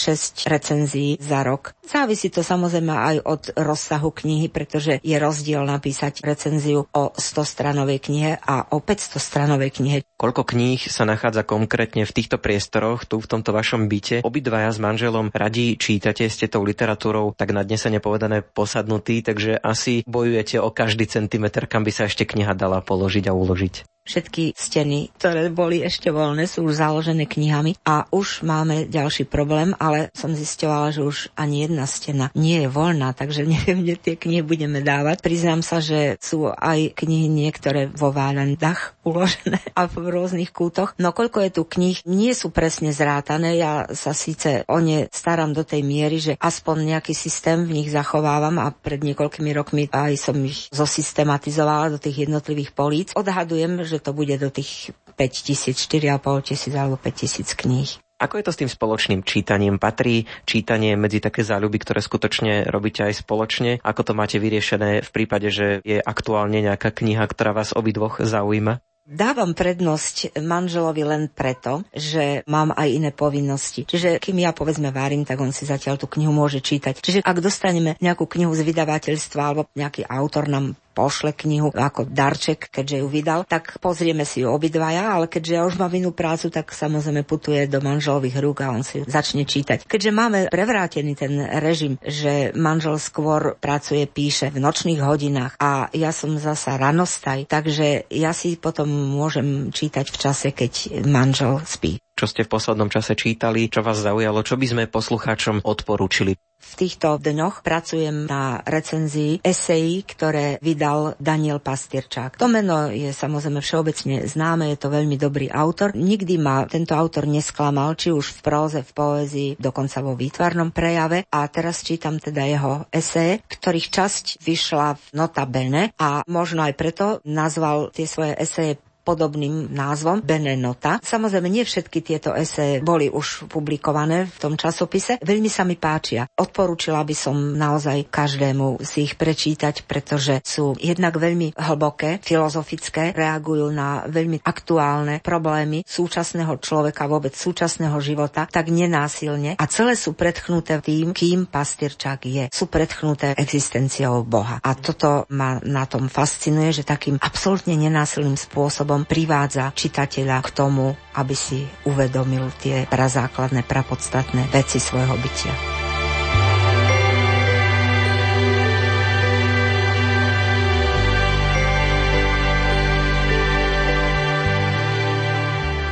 recenzií 0.50 1.22
za 1.22 1.46
rok. 1.46 1.78
Závisí 1.86 2.34
to 2.34 2.42
samozrejme 2.42 2.98
aj 2.98 3.18
od 3.30 3.42
rozsahu 3.54 4.10
knihy, 4.10 4.50
pretože 4.50 4.98
je 5.06 5.18
rozdiel 5.22 5.62
napísať 5.70 6.26
recenziu 6.26 6.90
o 6.90 7.14
100 7.14 7.46
stranovej 7.46 8.00
knihe 8.00 8.39
a 8.44 8.68
o 8.72 8.80
500 8.80 9.20
stranovej 9.20 9.80
knihe. 9.80 9.98
Koľko 10.20 10.44
kníh 10.44 10.80
sa 10.88 11.08
nachádza 11.08 11.48
konkrétne 11.48 12.04
v 12.04 12.16
týchto 12.16 12.40
priestoroch, 12.40 13.08
tu 13.08 13.20
v 13.20 13.30
tomto 13.30 13.56
vašom 13.56 13.88
byte? 13.88 14.26
Obidvaja 14.26 14.72
s 14.72 14.80
manželom 14.80 15.32
radi 15.32 15.80
čítate, 15.80 16.28
ste 16.28 16.52
tou 16.52 16.64
literatúrou 16.64 17.36
tak 17.36 17.56
nadnesene 17.56 18.04
povedané 18.04 18.44
posadnutí, 18.44 19.24
takže 19.24 19.60
asi 19.60 20.04
bojujete 20.04 20.60
o 20.60 20.72
každý 20.72 21.08
centimetr, 21.08 21.68
kam 21.68 21.84
by 21.84 21.92
sa 21.92 22.08
ešte 22.08 22.28
kniha 22.28 22.56
dala 22.56 22.84
položiť 22.84 23.32
a 23.32 23.34
uložiť. 23.36 23.99
Všetky 24.10 24.58
steny, 24.58 25.14
ktoré 25.22 25.54
boli 25.54 25.86
ešte 25.86 26.10
voľné, 26.10 26.50
sú 26.50 26.66
už 26.66 26.82
založené 26.82 27.30
knihami 27.30 27.78
a 27.86 28.10
už 28.10 28.42
máme 28.42 28.90
ďalší 28.90 29.30
problém, 29.30 29.78
ale 29.78 30.10
som 30.18 30.34
zistovala, 30.34 30.90
že 30.90 31.06
už 31.06 31.30
ani 31.38 31.70
jedna 31.70 31.86
stena 31.86 32.34
nie 32.34 32.66
je 32.66 32.70
voľná, 32.74 33.14
takže 33.14 33.46
neviem, 33.54 33.86
kde 33.86 33.96
tie 34.02 34.16
knihy 34.18 34.42
budeme 34.42 34.82
dávať. 34.82 35.22
Priznám 35.22 35.62
sa, 35.62 35.78
že 35.78 36.18
sú 36.18 36.50
aj 36.50 36.98
knihy 36.98 37.30
niektoré 37.30 37.86
vo 37.86 38.10
váľandách 38.10 38.98
uložené 39.10 39.62
a 39.78 39.86
v 39.86 40.10
rôznych 40.10 40.50
kútoch. 40.50 40.98
No 40.98 41.14
koľko 41.14 41.46
je 41.46 41.52
tu 41.54 41.70
knih, 41.70 42.02
nie 42.10 42.34
sú 42.34 42.50
presne 42.50 42.90
zrátané. 42.90 43.62
Ja 43.62 43.86
sa 43.94 44.18
síce 44.18 44.66
o 44.66 44.82
ne 44.82 45.06
starám 45.14 45.54
do 45.54 45.62
tej 45.62 45.86
miery, 45.86 46.18
že 46.18 46.34
aspoň 46.42 46.98
nejaký 46.98 47.14
systém 47.14 47.62
v 47.62 47.78
nich 47.78 47.94
zachovávam 47.94 48.58
a 48.58 48.74
pred 48.74 49.06
niekoľkými 49.06 49.54
rokmi 49.54 49.86
aj 49.94 50.18
som 50.18 50.38
ich 50.42 50.66
zosystematizovala 50.74 51.94
do 51.94 52.02
tých 52.02 52.26
jednotlivých 52.26 52.74
políc. 52.74 53.08
Odhadujem, 53.14 53.86
že 53.86 53.99
že 54.00 54.08
to 54.08 54.16
bude 54.16 54.32
do 54.40 54.48
tých 54.48 54.96
5 55.20 55.20
tisíc, 55.44 55.76
4,5 55.84 56.48
tisíc 56.48 56.72
alebo 56.72 56.96
5 56.96 57.12
tisíc 57.20 57.52
kníh. 57.52 58.00
Ako 58.20 58.40
je 58.40 58.46
to 58.48 58.56
s 58.56 58.60
tým 58.64 58.72
spoločným 58.72 59.24
čítaním? 59.24 59.80
Patrí 59.80 60.28
čítanie 60.44 60.96
medzi 60.96 61.24
také 61.24 61.44
záľuby, 61.44 61.80
ktoré 61.84 62.00
skutočne 62.04 62.68
robíte 62.68 63.04
aj 63.04 63.24
spoločne? 63.24 63.80
Ako 63.84 64.08
to 64.08 64.12
máte 64.16 64.40
vyriešené 64.40 65.04
v 65.04 65.10
prípade, 65.12 65.52
že 65.52 65.80
je 65.84 66.00
aktuálne 66.04 66.60
nejaká 66.60 66.92
kniha, 66.96 67.24
ktorá 67.28 67.56
vás 67.56 67.72
obidvoch 67.76 68.20
zaujíma? 68.24 68.84
Dávam 69.10 69.58
prednosť 69.58 70.38
manželovi 70.38 71.02
len 71.02 71.24
preto, 71.34 71.82
že 71.90 72.46
mám 72.46 72.76
aj 72.78 72.88
iné 72.94 73.10
povinnosti. 73.10 73.82
Čiže 73.82 74.22
kým 74.22 74.38
ja 74.38 74.54
povedzme 74.54 74.94
varím, 74.94 75.26
tak 75.26 75.42
on 75.42 75.50
si 75.50 75.66
zatiaľ 75.66 75.98
tú 75.98 76.06
knihu 76.12 76.30
môže 76.30 76.62
čítať. 76.62 77.02
Čiže 77.02 77.20
ak 77.26 77.42
dostaneme 77.42 77.98
nejakú 78.04 78.30
knihu 78.30 78.54
z 78.54 78.62
vydavateľstva 78.70 79.42
alebo 79.42 79.66
nejaký 79.74 80.06
autor 80.06 80.46
nám 80.46 80.78
pošle 81.00 81.32
knihu 81.32 81.72
ako 81.72 82.12
darček, 82.12 82.68
keďže 82.68 83.00
ju 83.00 83.08
vydal, 83.08 83.48
tak 83.48 83.80
pozrieme 83.80 84.28
si 84.28 84.44
ju 84.44 84.52
obidvaja, 84.52 85.16
ale 85.16 85.32
keďže 85.32 85.54
ja 85.56 85.64
už 85.64 85.80
mám 85.80 85.96
inú 85.96 86.12
prácu, 86.12 86.52
tak 86.52 86.76
samozrejme 86.76 87.24
putuje 87.24 87.72
do 87.72 87.80
manželových 87.80 88.38
rúk 88.44 88.68
a 88.68 88.76
on 88.76 88.84
si 88.84 89.00
ju 89.00 89.08
začne 89.08 89.48
čítať. 89.48 89.88
Keďže 89.88 90.12
máme 90.12 90.40
prevrátený 90.52 91.16
ten 91.16 91.40
režim, 91.64 91.96
že 92.04 92.52
manžel 92.52 93.00
skôr 93.00 93.56
pracuje, 93.56 94.04
píše 94.04 94.52
v 94.52 94.60
nočných 94.60 95.00
hodinách 95.00 95.56
a 95.56 95.88
ja 95.96 96.12
som 96.12 96.36
zasa 96.36 96.76
ranostaj, 96.76 97.48
takže 97.48 98.12
ja 98.12 98.36
si 98.36 98.60
potom 98.60 98.92
môžem 98.92 99.72
čítať 99.72 100.06
v 100.12 100.18
čase, 100.20 100.52
keď 100.52 101.04
manžel 101.08 101.64
spí 101.64 102.04
čo 102.20 102.28
ste 102.28 102.44
v 102.44 102.52
poslednom 102.52 102.92
čase 102.92 103.16
čítali, 103.16 103.72
čo 103.72 103.80
vás 103.80 104.04
zaujalo, 104.04 104.44
čo 104.44 104.60
by 104.60 104.68
sme 104.68 104.92
poslucháčom 104.92 105.64
odporúčili. 105.64 106.36
V 106.60 106.74
týchto 106.76 107.16
dňoch 107.16 107.64
pracujem 107.64 108.28
na 108.28 108.60
recenzii 108.68 109.40
esejí, 109.40 110.04
ktoré 110.04 110.60
vydal 110.60 111.16
Daniel 111.16 111.64
Pastierčák. 111.64 112.36
To 112.36 112.52
meno 112.52 112.92
je 112.92 113.16
samozrejme 113.16 113.64
všeobecne 113.64 114.28
známe, 114.28 114.76
je 114.76 114.78
to 114.84 114.92
veľmi 114.92 115.16
dobrý 115.16 115.48
autor. 115.48 115.96
Nikdy 115.96 116.36
ma 116.36 116.68
tento 116.68 117.00
autor 117.00 117.32
nesklamal, 117.32 117.96
či 117.96 118.12
už 118.12 118.36
v 118.36 118.40
próze, 118.44 118.80
v 118.84 118.92
poézii, 118.92 119.50
dokonca 119.56 120.04
vo 120.04 120.20
výtvarnom 120.20 120.76
prejave. 120.76 121.24
A 121.32 121.48
teraz 121.48 121.80
čítam 121.80 122.20
teda 122.20 122.44
jeho 122.44 122.84
eseje, 122.92 123.40
ktorých 123.48 123.88
časť 123.88 124.44
vyšla 124.44 125.00
v 125.00 125.04
Notabene 125.16 125.96
a 125.96 126.28
možno 126.28 126.68
aj 126.68 126.76
preto 126.76 127.24
nazval 127.24 127.88
tie 127.96 128.04
svoje 128.04 128.36
eseje 128.36 128.84
podobným 129.02 129.72
názvom 129.72 130.22
Benenota. 130.22 131.00
Samozrejme, 131.02 131.48
nie 131.50 131.64
všetky 131.66 132.00
tieto 132.04 132.36
ese 132.36 132.84
boli 132.84 133.10
už 133.10 133.50
publikované 133.50 134.28
v 134.28 134.38
tom 134.38 134.54
časopise. 134.56 135.18
Veľmi 135.22 135.50
sa 135.50 135.66
mi 135.66 135.80
páčia. 135.80 136.28
Odporúčila 136.38 137.02
by 137.04 137.16
som 137.16 137.36
naozaj 137.58 138.08
každému 138.12 138.82
si 138.86 139.08
ich 139.10 139.16
prečítať, 139.16 139.88
pretože 139.88 140.42
sú 140.46 140.78
jednak 140.78 141.18
veľmi 141.18 141.58
hlboké, 141.58 142.22
filozofické, 142.22 143.12
reagujú 143.16 143.72
na 143.74 144.06
veľmi 144.06 144.44
aktuálne 144.44 145.22
problémy 145.24 145.84
súčasného 145.86 146.58
človeka, 146.62 147.10
vôbec 147.10 147.34
súčasného 147.34 147.98
života, 148.00 148.46
tak 148.50 148.70
nenásilne 148.70 149.60
a 149.60 149.66
celé 149.68 149.96
sú 149.96 150.14
predchnuté 150.16 150.80
tým, 150.80 151.12
kým 151.12 151.48
pastierčák 151.48 152.22
je. 152.26 152.46
Sú 152.54 152.68
predchnuté 152.72 153.36
existenciou 153.36 154.24
Boha. 154.24 154.62
A 154.64 154.72
toto 154.76 155.28
ma 155.34 155.60
na 155.64 155.86
tom 155.86 156.08
fascinuje, 156.08 156.72
že 156.72 156.88
takým 156.88 157.20
absolútne 157.20 157.76
nenásilným 157.76 158.36
spôsobom 158.36 158.99
spôsobom 159.00 159.08
privádza 159.08 159.72
čitateľa 159.72 160.44
k 160.44 160.50
tomu, 160.52 160.96
aby 161.16 161.36
si 161.36 161.64
uvedomil 161.88 162.52
tie 162.60 162.84
prazákladné, 162.90 163.64
prapodstatné 163.64 164.52
veci 164.52 164.80
svojho 164.80 165.16
bytia. 165.16 165.54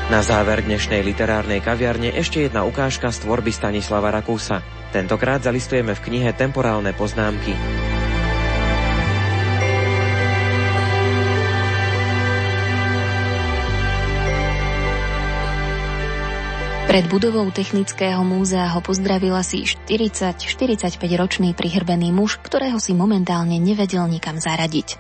Na 0.08 0.24
záver 0.24 0.64
dnešnej 0.64 1.04
literárnej 1.04 1.60
kaviarne 1.60 2.16
ešte 2.16 2.48
jedna 2.48 2.64
ukážka 2.64 3.12
z 3.12 3.28
tvorby 3.28 3.52
Stanislava 3.52 4.08
Rakúsa. 4.08 4.64
Tentokrát 4.96 5.44
zalistujeme 5.44 6.00
v 6.00 6.04
knihe 6.08 6.32
Temporálne 6.32 6.96
poznámky. 6.96 7.52
Pred 16.98 17.14
budovou 17.14 17.46
Technického 17.54 18.26
múzea 18.26 18.74
ho 18.74 18.82
pozdravil 18.82 19.30
asi 19.38 19.70
40-45 19.70 20.98
ročný 21.14 21.54
prihrbený 21.54 22.10
muž, 22.10 22.42
ktorého 22.42 22.82
si 22.82 22.98
momentálne 22.98 23.62
nevedel 23.62 24.10
nikam 24.10 24.42
zaradiť. 24.42 24.98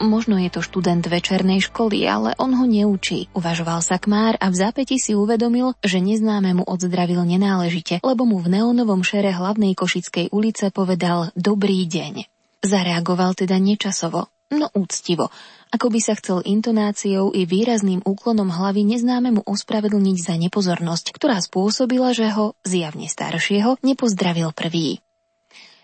Možno 0.00 0.40
je 0.40 0.48
to 0.48 0.64
študent 0.64 1.04
večernej 1.04 1.60
školy, 1.60 2.08
ale 2.08 2.32
on 2.40 2.56
ho 2.56 2.64
neučí, 2.64 3.28
uvažoval 3.36 3.84
Sakmár 3.84 4.40
a 4.40 4.48
v 4.48 4.56
zápäti 4.56 4.96
si 4.96 5.12
uvedomil, 5.12 5.76
že 5.84 6.00
neznámemu 6.00 6.64
odzdravil 6.64 7.20
nenáležite, 7.28 8.00
lebo 8.00 8.24
mu 8.24 8.40
v 8.40 8.56
neonovom 8.56 9.04
šere 9.04 9.28
hlavnej 9.28 9.76
Košickej 9.76 10.32
ulice 10.32 10.72
povedal 10.72 11.36
Dobrý 11.36 11.84
deň. 11.84 12.32
Zareagoval 12.64 13.36
teda 13.36 13.60
nečasovo, 13.60 14.32
no 14.56 14.72
úctivo, 14.72 15.28
ako 15.74 15.90
by 15.90 16.00
sa 16.02 16.14
chcel 16.14 16.42
intonáciou 16.46 17.34
i 17.34 17.42
výrazným 17.44 18.02
úklonom 18.06 18.50
hlavy 18.50 18.86
neznámemu 18.86 19.42
ospravedlniť 19.42 20.16
za 20.18 20.34
nepozornosť, 20.38 21.14
ktorá 21.14 21.42
spôsobila, 21.42 22.14
že 22.14 22.30
ho, 22.30 22.54
zjavne 22.62 23.10
staršieho, 23.10 23.82
nepozdravil 23.82 24.54
prvý. 24.54 25.02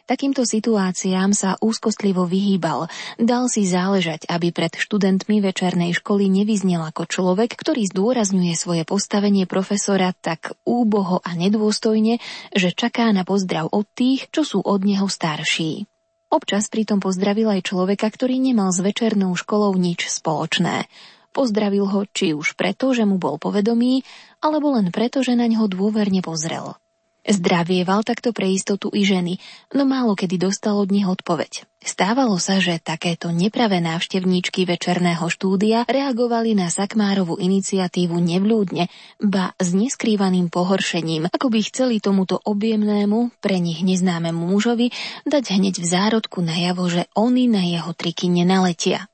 Takýmto 0.03 0.42
situáciám 0.42 1.31
sa 1.31 1.55
úzkostlivo 1.62 2.27
vyhýbal. 2.27 2.90
Dal 3.23 3.47
si 3.47 3.62
záležať, 3.62 4.27
aby 4.27 4.51
pred 4.51 4.75
študentmi 4.75 5.38
večernej 5.38 5.95
školy 5.95 6.27
nevyznel 6.27 6.83
ako 6.83 7.07
človek, 7.07 7.55
ktorý 7.55 7.87
zdôrazňuje 7.87 8.53
svoje 8.59 8.83
postavenie 8.83 9.47
profesora 9.47 10.11
tak 10.18 10.59
úboho 10.66 11.23
a 11.23 11.38
nedôstojne, 11.38 12.18
že 12.51 12.75
čaká 12.75 13.14
na 13.14 13.23
pozdrav 13.23 13.71
od 13.71 13.87
tých, 13.95 14.27
čo 14.35 14.42
sú 14.42 14.59
od 14.59 14.83
neho 14.83 15.07
starší. 15.07 15.87
Občas 16.33 16.73
pritom 16.73 16.97
pozdravil 16.97 17.53
aj 17.53 17.68
človeka, 17.68 18.09
ktorý 18.09 18.40
nemal 18.40 18.73
s 18.73 18.81
večernou 18.81 19.37
školou 19.37 19.77
nič 19.77 20.09
spoločné. 20.09 20.88
Pozdravil 21.37 21.85
ho 21.85 22.09
či 22.09 22.33
už 22.33 22.57
preto, 22.57 22.97
že 22.97 23.05
mu 23.05 23.21
bol 23.21 23.37
povedomý, 23.37 24.01
alebo 24.40 24.73
len 24.73 24.88
preto, 24.88 25.21
že 25.21 25.37
na 25.37 25.45
ňo 25.45 25.68
dôverne 25.68 26.25
pozrel. 26.25 26.73
Zdravieval 27.23 28.03
takto 28.03 28.35
pre 28.35 28.51
istotu 28.51 28.91
i 28.91 29.07
ženy, 29.07 29.39
no 29.79 29.87
málo 29.87 30.19
kedy 30.19 30.43
dostal 30.43 30.75
od 30.75 30.91
nich 30.91 31.07
odpoveď. 31.07 31.63
Stávalo 31.83 32.39
sa, 32.39 32.59
že 32.59 32.83
takéto 32.83 33.31
nepravé 33.31 33.79
návštevníčky 33.83 34.67
večerného 34.67 35.27
štúdia 35.31 35.87
reagovali 35.87 36.55
na 36.59 36.71
Sakmárovú 36.71 37.39
iniciatívu 37.39 38.19
nevľúdne, 38.19 38.91
ba 39.23 39.55
s 39.59 39.71
neskrývaným 39.71 40.51
pohoršením, 40.51 41.31
ako 41.31 41.47
by 41.51 41.59
chceli 41.63 42.03
tomuto 42.03 42.39
objemnému, 42.43 43.39
pre 43.39 43.59
nich 43.63 43.83
neznámemu 43.83 44.43
mužovi 44.43 44.91
dať 45.27 45.59
hneď 45.59 45.79
v 45.79 45.87
zárodku 45.87 46.43
najavo, 46.43 46.87
že 46.91 47.07
oni 47.19 47.47
na 47.51 47.63
jeho 47.63 47.91
triky 47.95 48.31
nenaletia. 48.31 49.11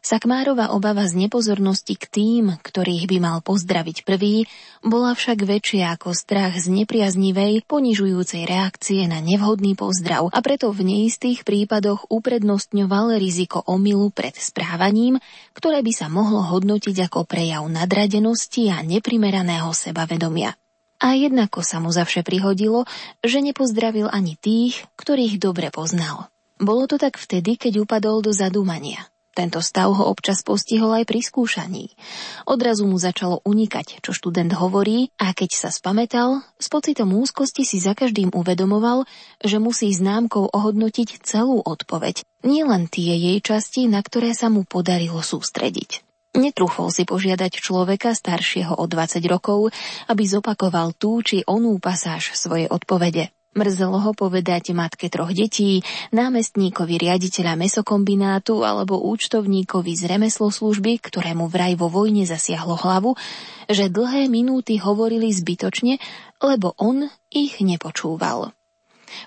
Sakmárova 0.00 0.72
obava 0.72 1.04
z 1.04 1.28
nepozornosti 1.28 1.92
k 1.92 2.04
tým, 2.08 2.44
ktorých 2.56 3.04
by 3.04 3.16
mal 3.20 3.38
pozdraviť 3.44 4.08
prvý, 4.08 4.48
bola 4.80 5.12
však 5.12 5.44
väčšia 5.44 5.92
ako 6.00 6.16
strach 6.16 6.56
z 6.56 6.72
nepriaznivej, 6.72 7.68
ponižujúcej 7.68 8.48
reakcie 8.48 9.04
na 9.04 9.20
nevhodný 9.20 9.76
pozdrav 9.76 10.32
a 10.32 10.38
preto 10.40 10.72
v 10.72 10.88
neistých 10.88 11.44
prípadoch 11.44 12.08
uprednostňoval 12.08 13.20
riziko 13.20 13.60
omylu 13.68 14.08
pred 14.08 14.32
správaním, 14.40 15.20
ktoré 15.52 15.84
by 15.84 15.92
sa 15.92 16.08
mohlo 16.08 16.48
hodnotiť 16.48 16.96
ako 17.04 17.28
prejav 17.28 17.68
nadradenosti 17.68 18.72
a 18.72 18.80
neprimeraného 18.80 19.68
sebavedomia. 19.76 20.56
A 21.00 21.12
jednako 21.12 21.60
sa 21.60 21.76
mu 21.76 21.92
zavše 21.92 22.24
prihodilo, 22.24 22.88
že 23.20 23.44
nepozdravil 23.44 24.08
ani 24.08 24.40
tých, 24.40 24.80
ktorých 24.96 25.36
dobre 25.36 25.68
poznal. 25.68 26.32
Bolo 26.56 26.88
to 26.88 26.96
tak 26.96 27.20
vtedy, 27.20 27.60
keď 27.60 27.84
upadol 27.84 28.24
do 28.24 28.32
zadúmania. 28.32 29.08
Tento 29.40 29.64
stav 29.64 29.96
ho 29.96 30.04
občas 30.04 30.44
postihol 30.44 30.92
aj 31.00 31.08
pri 31.08 31.24
skúšaní. 31.24 31.96
Odrazu 32.44 32.84
mu 32.84 33.00
začalo 33.00 33.40
unikať, 33.48 34.04
čo 34.04 34.12
študent 34.12 34.52
hovorí 34.52 35.16
a 35.16 35.32
keď 35.32 35.56
sa 35.56 35.68
spametal, 35.72 36.44
s 36.60 36.68
pocitom 36.68 37.08
úzkosti 37.16 37.64
si 37.64 37.80
za 37.80 37.96
každým 37.96 38.36
uvedomoval, 38.36 39.08
že 39.40 39.56
musí 39.56 39.88
známkou 39.96 40.44
ohodnotiť 40.52 41.24
celú 41.24 41.56
odpoveď, 41.64 42.20
nielen 42.44 42.92
tie 42.92 43.16
jej 43.16 43.40
časti, 43.40 43.88
na 43.88 44.04
ktoré 44.04 44.36
sa 44.36 44.52
mu 44.52 44.68
podarilo 44.68 45.24
sústrediť. 45.24 46.04
Netrúfol 46.36 46.92
si 46.92 47.08
požiadať 47.08 47.64
človeka 47.64 48.12
staršieho 48.12 48.76
o 48.76 48.84
20 48.84 49.24
rokov, 49.24 49.72
aby 50.12 50.22
zopakoval 50.28 50.92
tú 51.00 51.24
či 51.24 51.48
onú 51.48 51.80
pasáž 51.80 52.36
svojej 52.36 52.68
odpovede. 52.68 53.32
Mrzelo 53.50 53.98
ho 53.98 54.12
povedať 54.14 54.70
matke 54.70 55.10
troch 55.10 55.34
detí, 55.34 55.82
námestníkovi 56.14 57.02
riaditeľa 57.02 57.58
mesokombinátu 57.58 58.62
alebo 58.62 59.02
účtovníkovi 59.02 59.90
z 59.98 60.06
remesloslužby, 60.06 61.02
ktorému 61.02 61.50
vraj 61.50 61.74
vo 61.74 61.90
vojne 61.90 62.22
zasiahlo 62.22 62.78
hlavu, 62.78 63.18
že 63.66 63.90
dlhé 63.90 64.30
minúty 64.30 64.78
hovorili 64.78 65.34
zbytočne, 65.34 65.98
lebo 66.38 66.78
on 66.78 67.10
ich 67.26 67.58
nepočúval. 67.58 68.54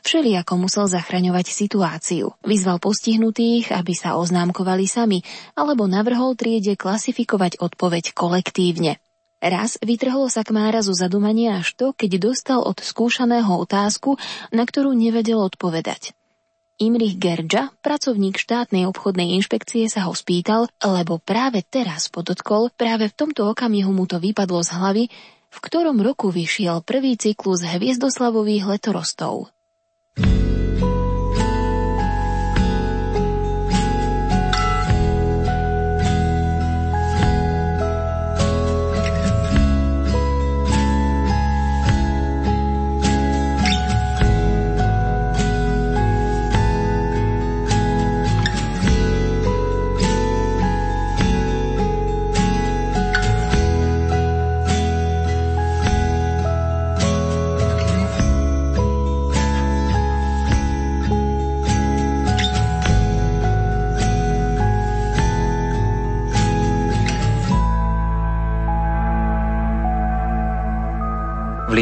Všelijako 0.07 0.55
musel 0.55 0.87
zachraňovať 0.87 1.51
situáciu. 1.51 2.31
Vyzval 2.47 2.79
postihnutých, 2.79 3.75
aby 3.75 3.91
sa 3.91 4.15
oznámkovali 4.15 4.87
sami, 4.87 5.19
alebo 5.59 5.83
navrhol 5.83 6.39
triede 6.39 6.79
klasifikovať 6.79 7.59
odpoveď 7.59 8.15
kolektívne. 8.15 9.03
Raz 9.43 9.75
vytrhlo 9.83 10.31
sa 10.31 10.47
Kmára 10.47 10.79
zo 10.79 10.95
zadumania 10.95 11.59
až 11.59 11.75
to, 11.75 11.91
keď 11.91 12.31
dostal 12.31 12.63
od 12.63 12.79
skúšaného 12.79 13.51
otázku, 13.59 14.15
na 14.55 14.63
ktorú 14.63 14.95
nevedel 14.95 15.35
odpovedať. 15.35 16.15
Imrich 16.79 17.19
Gerdža, 17.19 17.75
pracovník 17.83 18.39
štátnej 18.39 18.87
obchodnej 18.87 19.35
inšpekcie, 19.35 19.91
sa 19.91 20.07
ho 20.07 20.15
spýtal, 20.15 20.71
lebo 20.79 21.19
práve 21.19 21.59
teraz 21.67 22.07
podotkol, 22.07 22.71
práve 22.71 23.11
v 23.11 23.17
tomto 23.19 23.51
okamihu 23.51 23.91
mu 23.91 24.07
to 24.07 24.15
vypadlo 24.15 24.63
z 24.63 24.71
hlavy, 24.79 25.03
v 25.53 25.57
ktorom 25.59 25.99
roku 25.99 26.31
vyšiel 26.31 26.79
prvý 26.79 27.19
cyklus 27.19 27.67
hviezdoslavových 27.67 28.79
letorostov. 28.79 29.51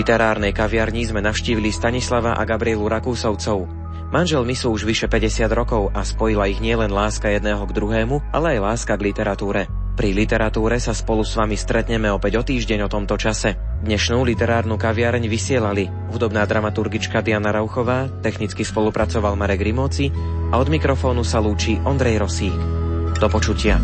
Literárnej 0.02 0.50
kaviarni 0.50 1.06
sme 1.06 1.22
navštívili 1.22 1.70
Stanislava 1.70 2.34
a 2.34 2.42
Gabrielu 2.42 2.90
Rakúsovcov. 2.90 3.70
Manželmi 4.10 4.58
sú 4.58 4.74
už 4.74 4.90
vyše 4.90 5.06
50 5.06 5.46
rokov 5.54 5.94
a 5.94 6.02
spojila 6.02 6.50
ich 6.50 6.58
nielen 6.58 6.90
láska 6.90 7.30
jedného 7.30 7.62
k 7.70 7.76
druhému, 7.78 8.34
ale 8.34 8.58
aj 8.58 8.66
láska 8.66 8.98
k 8.98 9.14
literatúre. 9.14 9.70
Pri 9.94 10.10
literatúre 10.18 10.82
sa 10.82 10.98
spolu 10.98 11.22
s 11.22 11.38
vami 11.38 11.54
stretneme 11.54 12.10
opäť 12.10 12.42
o 12.42 12.44
týždeň 12.44 12.90
o 12.90 12.90
tomto 12.90 13.14
čase. 13.14 13.54
Dnešnú 13.86 14.26
literárnu 14.26 14.74
kaviareň 14.82 15.30
vysielali 15.30 15.86
hudobná 16.10 16.50
dramaturgička 16.50 17.22
Diana 17.22 17.54
Rauchová, 17.54 18.10
technicky 18.26 18.66
spolupracoval 18.66 19.38
Marek 19.38 19.62
Rimóci 19.62 20.10
a 20.50 20.58
od 20.58 20.66
mikrofónu 20.66 21.22
sa 21.22 21.38
lúči 21.38 21.78
Ondrej 21.86 22.26
Rosík. 22.26 22.58
Do 23.22 23.30
počutia. 23.30 23.78